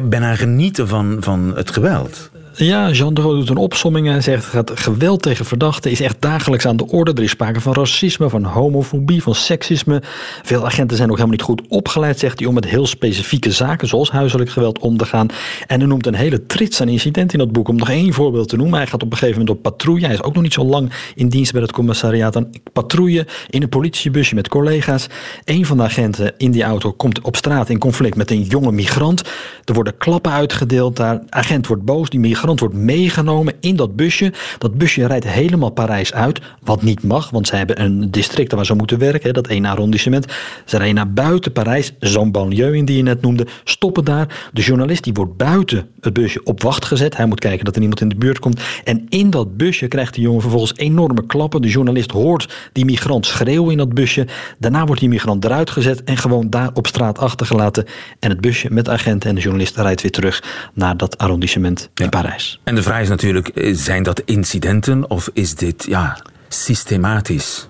[0.04, 2.30] bijna genieten van, van het geweld.
[2.64, 6.76] Ja, Jean doet een opsomming en zegt dat geweld tegen verdachten is echt dagelijks aan
[6.76, 7.12] de orde.
[7.12, 10.02] Er is sprake van racisme, van homofobie, van seksisme.
[10.42, 13.88] Veel agenten zijn ook helemaal niet goed opgeleid, zegt hij, om met heel specifieke zaken
[13.88, 15.28] zoals huiselijk geweld om te gaan.
[15.66, 17.68] En hij noemt een hele trits aan incidenten in dat boek.
[17.68, 18.78] Om nog één voorbeeld te noemen.
[18.78, 20.04] Hij gaat op een gegeven moment op patrouille.
[20.04, 22.32] Hij is ook nog niet zo lang in dienst bij het commissariaat.
[22.32, 25.06] Dan patrouille in een politiebusje met collega's.
[25.44, 28.72] Een van de agenten in die auto komt op straat in conflict met een jonge
[28.72, 29.22] migrant.
[29.64, 31.22] Er worden klappen uitgedeeld daar.
[31.28, 32.10] Agent wordt boos.
[32.10, 34.32] Die migrant wordt meegenomen in dat busje.
[34.58, 38.66] Dat busje rijdt helemaal Parijs uit, wat niet mag, want ze hebben een district waar
[38.66, 40.26] ze moeten werken, dat ene arrondissement.
[40.64, 44.48] Ze rijden naar buiten Parijs, zo'n banlieue in die je net noemde, stoppen daar.
[44.52, 47.16] De journalist die wordt buiten het busje op wacht gezet.
[47.16, 48.60] Hij moet kijken dat er niemand in de buurt komt.
[48.84, 51.62] En in dat busje krijgt de jongen vervolgens enorme klappen.
[51.62, 54.26] De journalist hoort die migrant schreeuwen in dat busje.
[54.58, 57.84] Daarna wordt die migrant eruit gezet en gewoon daar op straat achtergelaten.
[58.18, 60.42] En het busje met agenten en de journalist rijdt weer terug
[60.74, 62.39] naar dat arrondissement in Parijs.
[62.64, 67.68] En de vraag is natuurlijk, eh, zijn dat incidenten of is dit ja, systematisch?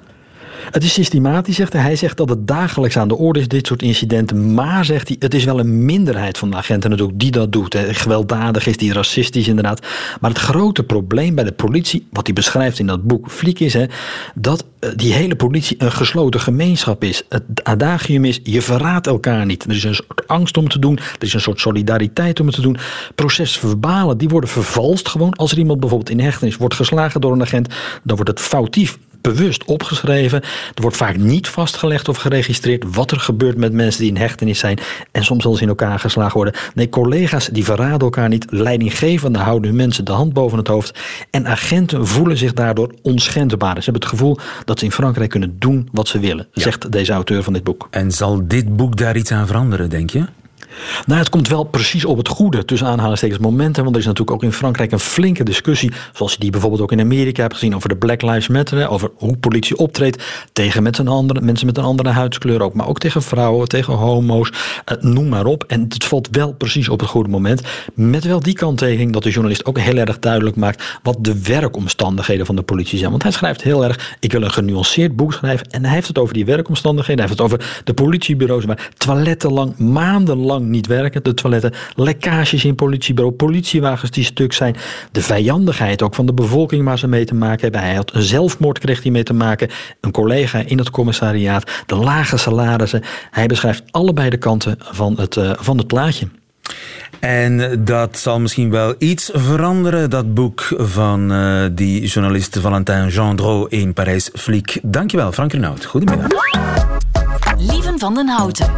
[0.71, 1.97] Het is systematisch, zegt hij.
[1.97, 4.55] Zegt dat het dagelijks aan de orde is, dit soort incidenten.
[4.55, 7.73] Maar, zegt hij, het is wel een minderheid van de agenten natuurlijk die dat doet.
[7.73, 7.95] Hè.
[7.95, 9.87] Gewelddadig is, die racistisch inderdaad.
[10.21, 13.75] Maar het grote probleem bij de politie, wat hij beschrijft in dat boek Fliek, is
[13.75, 13.85] hè,
[14.35, 17.23] dat eh, die hele politie een gesloten gemeenschap is.
[17.29, 19.65] Het adagium is, je verraadt elkaar niet.
[19.65, 20.97] Er is een soort angst om te doen.
[20.97, 22.77] Er is een soort solidariteit om het te doen.
[23.15, 25.35] Procesverbalen, die worden vervalst gewoon.
[25.35, 28.99] Als er iemand bijvoorbeeld in hechtenis wordt geslagen door een agent, dan wordt het foutief
[29.21, 30.43] bewust opgeschreven.
[30.75, 34.59] Er wordt vaak niet vastgelegd of geregistreerd wat er gebeurt met mensen die in hechtenis
[34.59, 34.79] zijn
[35.13, 36.55] en soms zelfs in elkaar geslagen worden.
[36.75, 38.47] Nee, collega's die verraden elkaar niet.
[38.51, 40.99] Leidinggevenden houden hun mensen de hand boven het hoofd.
[41.31, 43.77] En agenten voelen zich daardoor onschendbaar.
[43.77, 47.13] Ze hebben het gevoel dat ze in Frankrijk kunnen doen wat ze willen, zegt deze
[47.13, 47.89] auteur van dit boek.
[47.91, 50.25] En zal dit boek daar iets aan veranderen, denk je?
[51.07, 53.83] Nou, het komt wel precies op het goede tussen aanhalingstekens momenten.
[53.83, 55.93] Want er is natuurlijk ook in Frankrijk een flinke discussie.
[56.13, 58.89] Zoals je die bijvoorbeeld ook in Amerika hebt gezien over de Black Lives Matter.
[58.89, 62.75] Over hoe politie optreedt tegen met een andere, mensen met een andere huidskleur ook.
[62.75, 64.53] Maar ook tegen vrouwen, tegen homo's.
[64.85, 65.65] Eh, noem maar op.
[65.67, 67.63] En het valt wel precies op het goede moment.
[67.95, 70.99] Met wel die kanttekening dat de journalist ook heel erg duidelijk maakt.
[71.03, 73.11] wat de werkomstandigheden van de politie zijn.
[73.11, 74.17] Want hij schrijft heel erg.
[74.21, 75.67] Ik wil een genuanceerd boek schrijven.
[75.71, 77.25] En hij heeft het over die werkomstandigheden.
[77.25, 81.23] Hij heeft het over de politiebureaus waar toilettenlang, maandenlang niet werken.
[81.23, 84.77] De toiletten, lekkages in politiebureau, politiewagens die stuk zijn.
[85.13, 87.81] De vijandigheid ook van de bevolking waar ze mee te maken hebben.
[87.81, 89.69] Hij had een zelfmoord kreeg hij mee te maken.
[90.01, 91.71] Een collega in het commissariaat.
[91.87, 93.03] De lage salarissen.
[93.31, 96.29] Hij beschrijft allebei de kanten van het, uh, van het plaatje.
[97.21, 103.67] En dat zal misschien wel iets veranderen, dat boek van uh, die journalist Valentin Gendreau
[103.69, 104.79] in Parijs Fliek.
[104.83, 105.85] Dankjewel, Frank Renaud.
[105.85, 107.00] Goedemiddag.
[108.01, 108.71] Van den Houten.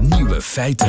[0.00, 0.88] Nieuwe feiten.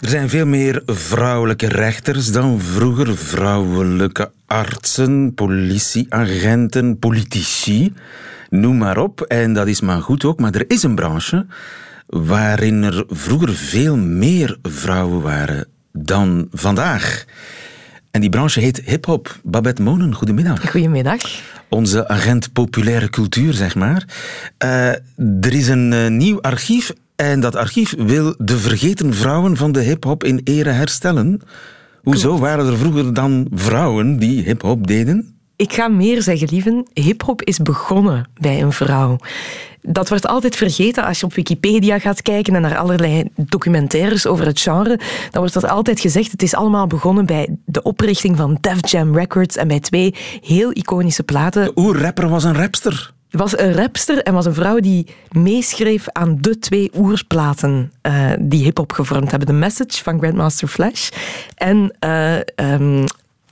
[0.00, 3.16] Er zijn veel meer vrouwelijke rechters dan vroeger.
[3.16, 7.94] Vrouwelijke artsen, politieagenten, politici.
[8.50, 9.20] Noem maar op.
[9.20, 10.40] En dat is maar goed ook.
[10.40, 11.46] Maar er is een branche
[12.06, 17.24] waarin er vroeger veel meer vrouwen waren dan vandaag.
[18.10, 19.40] En die branche heet hip-hop.
[19.42, 20.70] Babette Monen, goedemiddag.
[20.70, 21.20] Goedemiddag.
[21.68, 24.04] Onze agent populaire cultuur, zeg maar.
[24.64, 24.88] Uh,
[25.40, 29.80] er is een uh, nieuw archief en dat archief wil de vergeten vrouwen van de
[29.80, 31.40] hip-hop in ere herstellen.
[32.02, 35.39] Hoezo waren er vroeger dan vrouwen die hip-hop deden?
[35.60, 36.86] Ik ga meer zeggen, lieven.
[36.92, 39.16] Hip-hop is begonnen bij een vrouw.
[39.82, 44.46] Dat wordt altijd vergeten als je op Wikipedia gaat kijken en naar allerlei documentaires over
[44.46, 44.96] het genre.
[45.30, 46.30] Dan wordt dat altijd gezegd.
[46.30, 50.70] Het is allemaal begonnen bij de oprichting van Def Jam Records en bij twee heel
[50.72, 51.64] iconische platen.
[51.64, 53.12] De oerrapper was een rapster.
[53.30, 58.64] Was een rapster en was een vrouw die meeschreef aan de twee oerplaten uh, die
[58.64, 61.08] hip-hop gevormd hebben: The Message van Grandmaster Flash
[61.54, 63.04] en uh, um,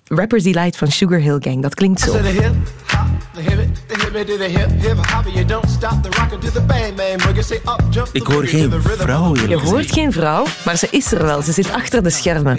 [0.08, 1.62] Rapper's Delight van Sugar Hill Gang.
[1.62, 2.16] Dat klinkt zo.
[8.12, 9.34] Ik hoor geen vrouw.
[9.34, 11.42] Je hoort geen vrouw, maar ze is er wel.
[11.42, 12.58] Ze zit achter de schermen.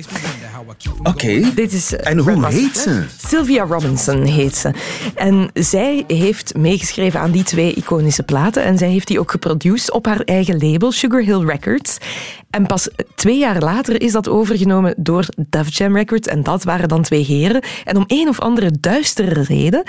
[1.03, 1.51] Oké.
[2.03, 3.03] En hoe heet ze?
[3.27, 4.71] Sylvia Robinson heet ze.
[5.15, 8.63] En zij heeft meegeschreven aan die twee iconische platen.
[8.63, 11.97] En zij heeft die ook geproduceerd op haar eigen label, Sugar Hill Records.
[12.49, 16.27] En pas twee jaar later is dat overgenomen door Def Jam Records.
[16.27, 17.63] En dat waren dan twee heren.
[17.83, 19.83] En om een of andere duistere reden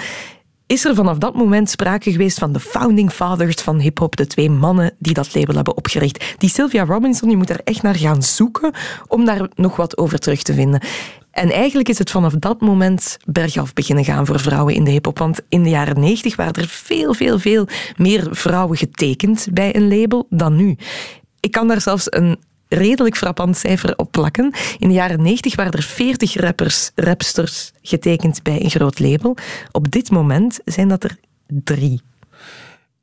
[0.70, 4.50] is er vanaf dat moment sprake geweest van de founding fathers van hip-hop, de twee
[4.50, 6.35] mannen die dat label hebben opgericht.
[6.38, 8.72] Die Sylvia Robinson, je moet er echt naar gaan zoeken
[9.09, 10.80] om daar nog wat over terug te vinden.
[11.30, 15.18] En eigenlijk is het vanaf dat moment bergaf beginnen gaan voor vrouwen in de hip-hop.
[15.18, 19.98] Want in de jaren 90 waren er veel, veel, veel meer vrouwen getekend bij een
[19.98, 20.76] label dan nu.
[21.40, 22.38] Ik kan daar zelfs een
[22.70, 24.54] redelijk frappant cijfer op plakken.
[24.78, 29.37] In de jaren 90 waren er 40 rappers, rapsters getekend bij een groot label.
[29.72, 32.00] Op dit moment zijn dat er drie.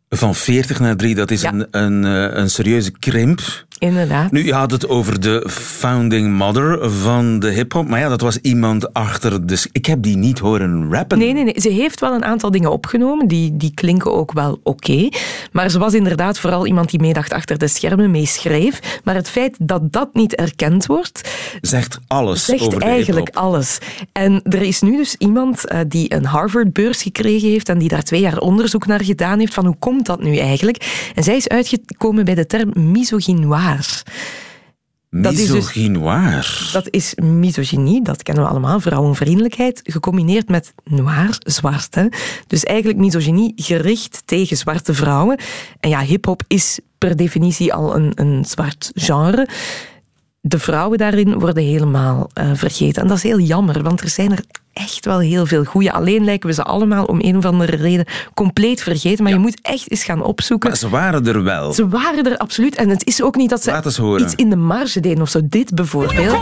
[0.09, 3.65] Van 40 naar 3, dat is een, een, eh, een serieuze krimp.
[3.79, 4.31] Inderdaad.
[4.31, 7.87] Nu, je had het over de founding mother van de hip-hop.
[7.87, 9.47] Maar ja, dat was iemand achter.
[9.47, 11.17] Dus ik heb die niet horen rappen.
[11.17, 11.61] Nee, nee, nee.
[11.61, 13.27] Ze heeft wel een aantal dingen opgenomen.
[13.27, 15.09] Die, die klinken ook wel oké.
[15.51, 18.99] Maar ze was inderdaad vooral iemand die meedacht achter de schermen, meeschreef.
[19.03, 21.29] Maar het feit dat dat niet erkend wordt.
[21.61, 22.45] Zegt alles.
[22.45, 23.77] Zegt over de eigenlijk alles.
[24.11, 27.69] En er is nu dus iemand uh, die een Harvard-beurs gekregen heeft.
[27.69, 29.53] En die daar twee jaar onderzoek naar gedaan heeft.
[29.53, 31.11] Van hoe komt dat nu eigenlijk?
[31.15, 33.66] En zij is uitgekomen bij de term misogynoir.
[35.09, 41.95] Dat is, dus, dat is misogynie, dat kennen we allemaal, vrouwenvriendelijkheid, gecombineerd met noir, zwart.
[41.95, 42.07] Hè?
[42.47, 45.39] Dus eigenlijk misogynie gericht tegen zwarte vrouwen.
[45.79, 49.47] En ja, hip-hop is per definitie al een, een zwart genre
[50.47, 53.01] de vrouwen daarin worden helemaal uh, vergeten.
[53.01, 55.91] En dat is heel jammer, want er zijn er echt wel heel veel goede.
[55.91, 59.23] Alleen lijken we ze allemaal om een of andere reden compleet vergeten.
[59.23, 60.69] Maar je moet echt eens gaan opzoeken.
[60.69, 61.73] Maar ze waren er wel.
[61.73, 62.75] Ze waren er absoluut.
[62.75, 65.39] En het is ook niet dat ze iets in de marge deden of zo.
[65.43, 66.37] Dit bijvoorbeeld.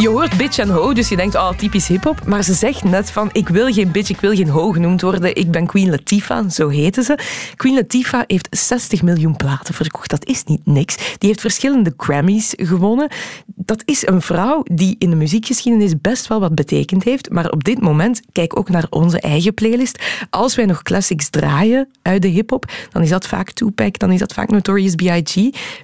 [0.00, 2.26] Je hoort bitch en ho, dus je denkt, oh, typisch hip-hop.
[2.26, 5.34] Maar ze zegt net van, ik wil geen bitch, ik wil geen ho genoemd worden.
[5.34, 7.18] Ik ben Queen Latifah, zo heette ze.
[7.56, 10.10] Queen Latifah heeft 60 miljoen platen verkocht.
[10.10, 10.96] Dat is niet niks.
[10.96, 13.10] Die heeft verschillende Grammys gewonnen.
[13.46, 17.30] Dat is een vrouw die in de muziekgeschiedenis best wel wat betekend heeft.
[17.30, 20.02] Maar op dit moment, kijk ook naar onze eigen playlist.
[20.30, 24.18] Als wij nog classics draaien uit de hip-hop, dan is dat vaak Tupac, dan is
[24.18, 25.34] dat vaak Notorious B.I.G.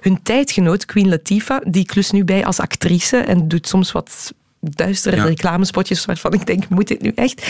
[0.01, 4.05] Hun tijdgenoot Queen Latifah, die klus nu bij als actrice en doet soms wat
[4.59, 7.45] duistere reclamespotjes waarvan ik denk, moet dit nu echt?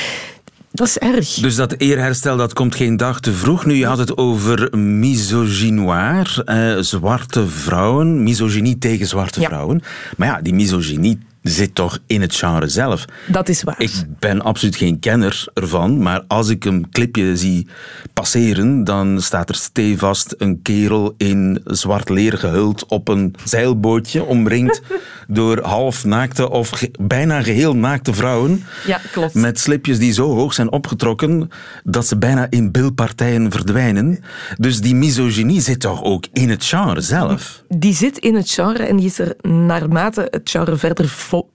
[0.71, 1.33] Dat is erg.
[1.33, 3.65] Dus dat eerherstel dat komt geen dag te vroeg.
[3.65, 9.81] Nu, je had het over misogynoir, eh, zwarte vrouwen, misogynie tegen zwarte vrouwen.
[10.17, 13.05] Maar ja, die misogynie zit toch in het genre zelf.
[13.27, 13.75] Dat is waar.
[13.81, 17.67] Ik ben absoluut geen kenner ervan, maar als ik een clipje zie
[18.13, 24.81] passeren, dan staat er stevast een kerel in zwart leer gehuld op een zeilbootje, omringd
[25.27, 28.63] door half naakte of bijna geheel naakte vrouwen.
[28.85, 29.33] Ja, klopt.
[29.33, 31.49] Met slipjes die zo hoog zijn opgetrokken
[31.83, 34.19] dat ze bijna in bilpartijen verdwijnen.
[34.57, 37.63] Dus die misogynie zit toch ook in het genre zelf?
[37.67, 41.07] Die zit in het genre en die is er naarmate het genre verder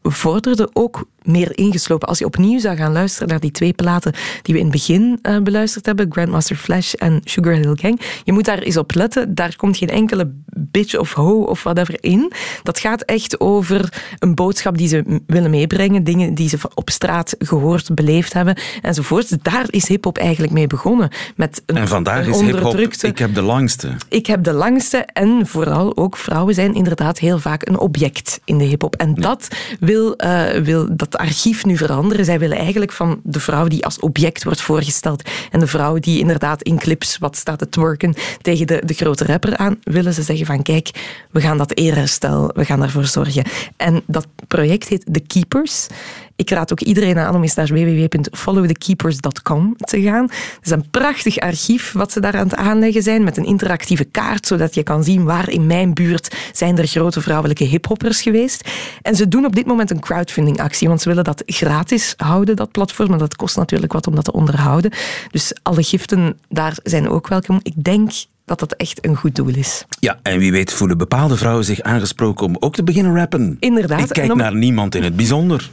[0.02, 2.08] vorderde ook meer ingeslopen.
[2.08, 5.18] Als je opnieuw zou gaan luisteren naar die twee platen die we in het begin
[5.22, 9.34] uh, beluisterd hebben, Grandmaster Flash en Sugar Hill Gang, je moet daar eens op letten.
[9.34, 12.32] Daar komt geen enkele bitch of ho of whatever in.
[12.62, 17.34] Dat gaat echt over een boodschap die ze willen meebrengen, dingen die ze op straat
[17.38, 19.44] gehoord, beleefd hebben enzovoort.
[19.44, 21.08] Daar is hip-hop eigenlijk mee begonnen.
[21.36, 23.96] Met een, en vandaag is hip-hop, ik heb de langste.
[24.08, 28.58] Ik heb de langste en vooral ook vrouwen zijn inderdaad heel vaak een object in
[28.58, 28.94] de hip-hop.
[28.94, 29.48] En dat
[29.80, 32.24] wil, uh, wil dat archief nu veranderen.
[32.24, 36.18] Zij willen eigenlijk van de vrouw die als object wordt voorgesteld en de vrouw die
[36.18, 40.22] inderdaad in clips wat staat te twerken tegen de, de grote rapper aan, willen ze
[40.22, 40.90] zeggen van kijk,
[41.30, 43.44] we gaan dat eerherstel, we gaan daarvoor zorgen.
[43.76, 45.86] En dat project heet The Keepers.
[46.36, 50.22] Ik raad ook iedereen aan om eens naar www.followthekeepers.com te gaan.
[50.22, 54.04] Het is een prachtig archief wat ze daar aan het aanleggen zijn met een interactieve
[54.04, 58.68] kaart, zodat je kan zien waar in mijn buurt zijn er grote vrouwelijke hiphoppers geweest.
[59.02, 62.56] En ze doen op dit moment een crowdfunding actie, want ze willen dat gratis houden,
[62.56, 63.08] dat platform.
[63.08, 64.92] Maar dat kost natuurlijk wat om dat te onderhouden.
[65.30, 67.60] Dus alle giften daar zijn ook welkom.
[67.62, 68.10] Ik denk
[68.44, 69.84] dat dat echt een goed doel is.
[70.00, 73.56] Ja, en wie weet voelen bepaalde vrouwen zich aangesproken om ook te beginnen rappen.
[73.60, 74.00] Inderdaad.
[74.00, 75.70] Ik kijk naar niemand in het bijzonder.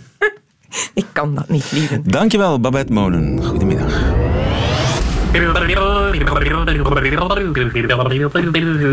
[0.93, 2.01] Ik kan dat niet, lieve.
[2.03, 3.43] Dankjewel, Babette Monen.
[3.43, 4.01] Goedemiddag.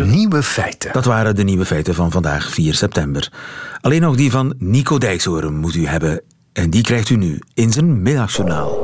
[0.05, 0.93] Nieuwe feiten.
[0.93, 3.33] Dat waren de nieuwe feiten van vandaag, 4 september.
[3.81, 6.21] Alleen nog die van Nico Dijkshoorn moet u hebben.
[6.53, 8.79] En die krijgt u nu in zijn middagjournaal.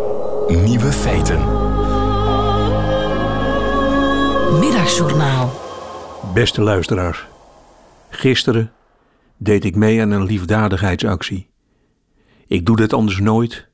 [0.49, 1.39] Nieuwe feiten.
[4.61, 5.61] Middagjournaal.
[6.35, 7.27] Beste luisteraars,
[8.11, 8.71] gisteren
[9.37, 11.52] deed ik mee aan een liefdadigheidsactie.
[12.53, 13.69] Ik doe dat anders nooit,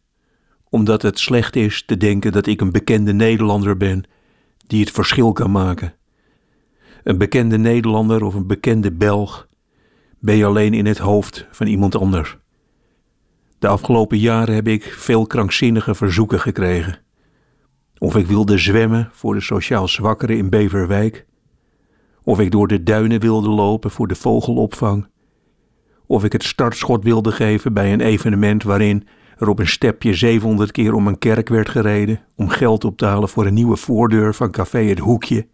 [0.69, 4.05] omdat het slecht is te denken dat ik een bekende Nederlander ben
[4.67, 5.95] die het verschil kan maken.
[7.03, 9.49] Een bekende Nederlander of een bekende Belg
[10.19, 12.37] ben je alleen in het hoofd van iemand anders.
[13.59, 17.01] De afgelopen jaren heb ik veel krankzinnige verzoeken gekregen.
[17.99, 21.27] Of ik wilde zwemmen voor de sociaal zwakkeren in Beverwijk.
[22.23, 25.09] Of ik door de duinen wilde lopen voor de vogelopvang.
[26.09, 29.07] Of ik het startschot wilde geven bij een evenement waarin
[29.39, 33.05] er op een stepje 700 keer om een kerk werd gereden om geld op te
[33.05, 35.47] halen voor een nieuwe voordeur van café Het Hoekje.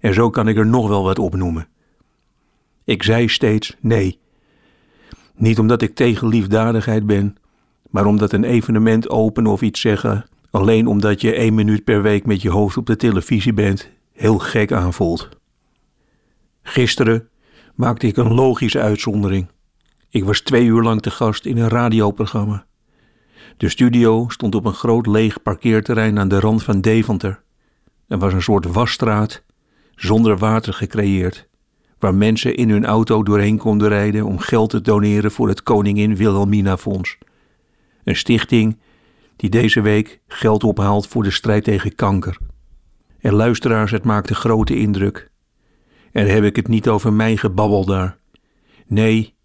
[0.00, 1.68] En zo kan ik er nog wel wat opnoemen.
[2.84, 4.18] Ik zei steeds nee.
[5.34, 7.36] Niet omdat ik tegen liefdadigheid ben,
[7.90, 12.26] maar omdat een evenement openen of iets zeggen, alleen omdat je één minuut per week
[12.26, 15.28] met je hoofd op de televisie bent, heel gek aanvoelt.
[16.62, 17.28] Gisteren
[17.74, 19.54] maakte ik een logische uitzondering.
[20.16, 22.66] Ik was twee uur lang te gast in een radioprogramma.
[23.56, 27.42] De studio stond op een groot leeg parkeerterrein aan de rand van Deventer.
[28.08, 29.42] Er was een soort wasstraat,
[29.94, 31.48] zonder water gecreëerd,
[31.98, 36.16] waar mensen in hun auto doorheen konden rijden om geld te doneren voor het Koningin
[36.16, 37.18] Wilhelmina Fonds.
[38.04, 38.78] Een stichting
[39.36, 42.38] die deze week geld ophaalt voor de strijd tegen kanker.
[43.20, 45.30] En luisteraars, het maakte grote indruk.
[46.12, 48.18] En heb ik het niet over mijn gebabbel daar.
[48.86, 49.35] Nee,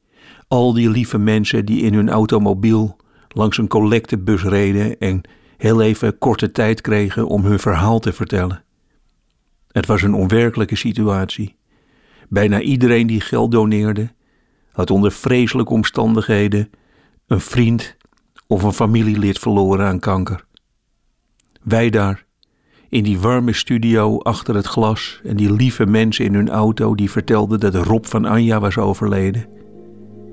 [0.52, 2.98] al die lieve mensen die in hun automobiel
[3.28, 5.22] langs een collectebus reden en
[5.58, 8.64] heel even korte tijd kregen om hun verhaal te vertellen.
[9.68, 11.56] Het was een onwerkelijke situatie.
[12.30, 14.12] Bijna iedereen die geld doneerde,
[14.72, 16.70] had onder vreselijke omstandigheden
[17.28, 17.98] een vriend
[18.48, 20.46] of een familielid verloren aan kanker.
[21.62, 22.26] Wij daar,
[22.90, 27.12] in die warme studio achter het glas en die lieve mensen in hun auto die
[27.12, 29.61] vertelden dat Rob van Anja was overleden.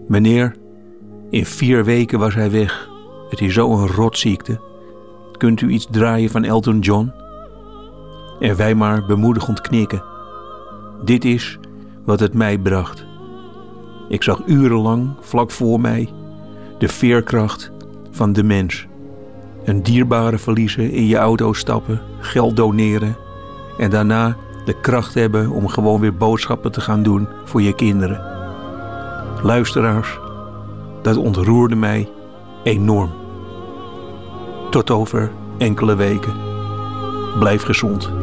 [0.08, 0.56] Meneer,
[1.30, 2.88] in vier weken was hij weg.
[3.30, 4.60] Het is zo'n rotziekte.
[5.36, 7.12] Kunt u iets draaien van Elton John?
[8.40, 10.02] En wij maar bemoedigend knikken.
[11.04, 11.58] Dit is
[12.04, 13.06] wat het mij bracht.
[14.08, 16.08] Ik zag urenlang, vlak voor mij,
[16.78, 17.70] de veerkracht
[18.10, 18.86] van de mens.
[19.64, 23.16] Een dierbare verliezen, in je auto stappen, geld doneren
[23.78, 28.37] en daarna de kracht hebben om gewoon weer boodschappen te gaan doen voor je kinderen.
[29.42, 30.18] Luisteraars,
[31.02, 32.08] dat ontroerde mij
[32.62, 33.10] enorm.
[34.70, 36.34] Tot over enkele weken.
[37.38, 38.17] Blijf gezond.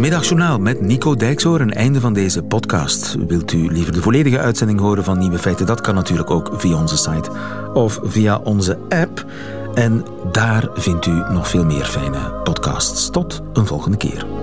[0.00, 3.16] Middagjournaal met Nico Dijkshoor, een einde van deze podcast.
[3.26, 5.66] Wilt u liever de volledige uitzending horen van Nieuwe Feiten?
[5.66, 7.30] Dat kan natuurlijk ook via onze site
[7.74, 9.24] of via onze app.
[9.74, 13.10] En daar vindt u nog veel meer fijne podcasts.
[13.10, 14.39] Tot een volgende keer.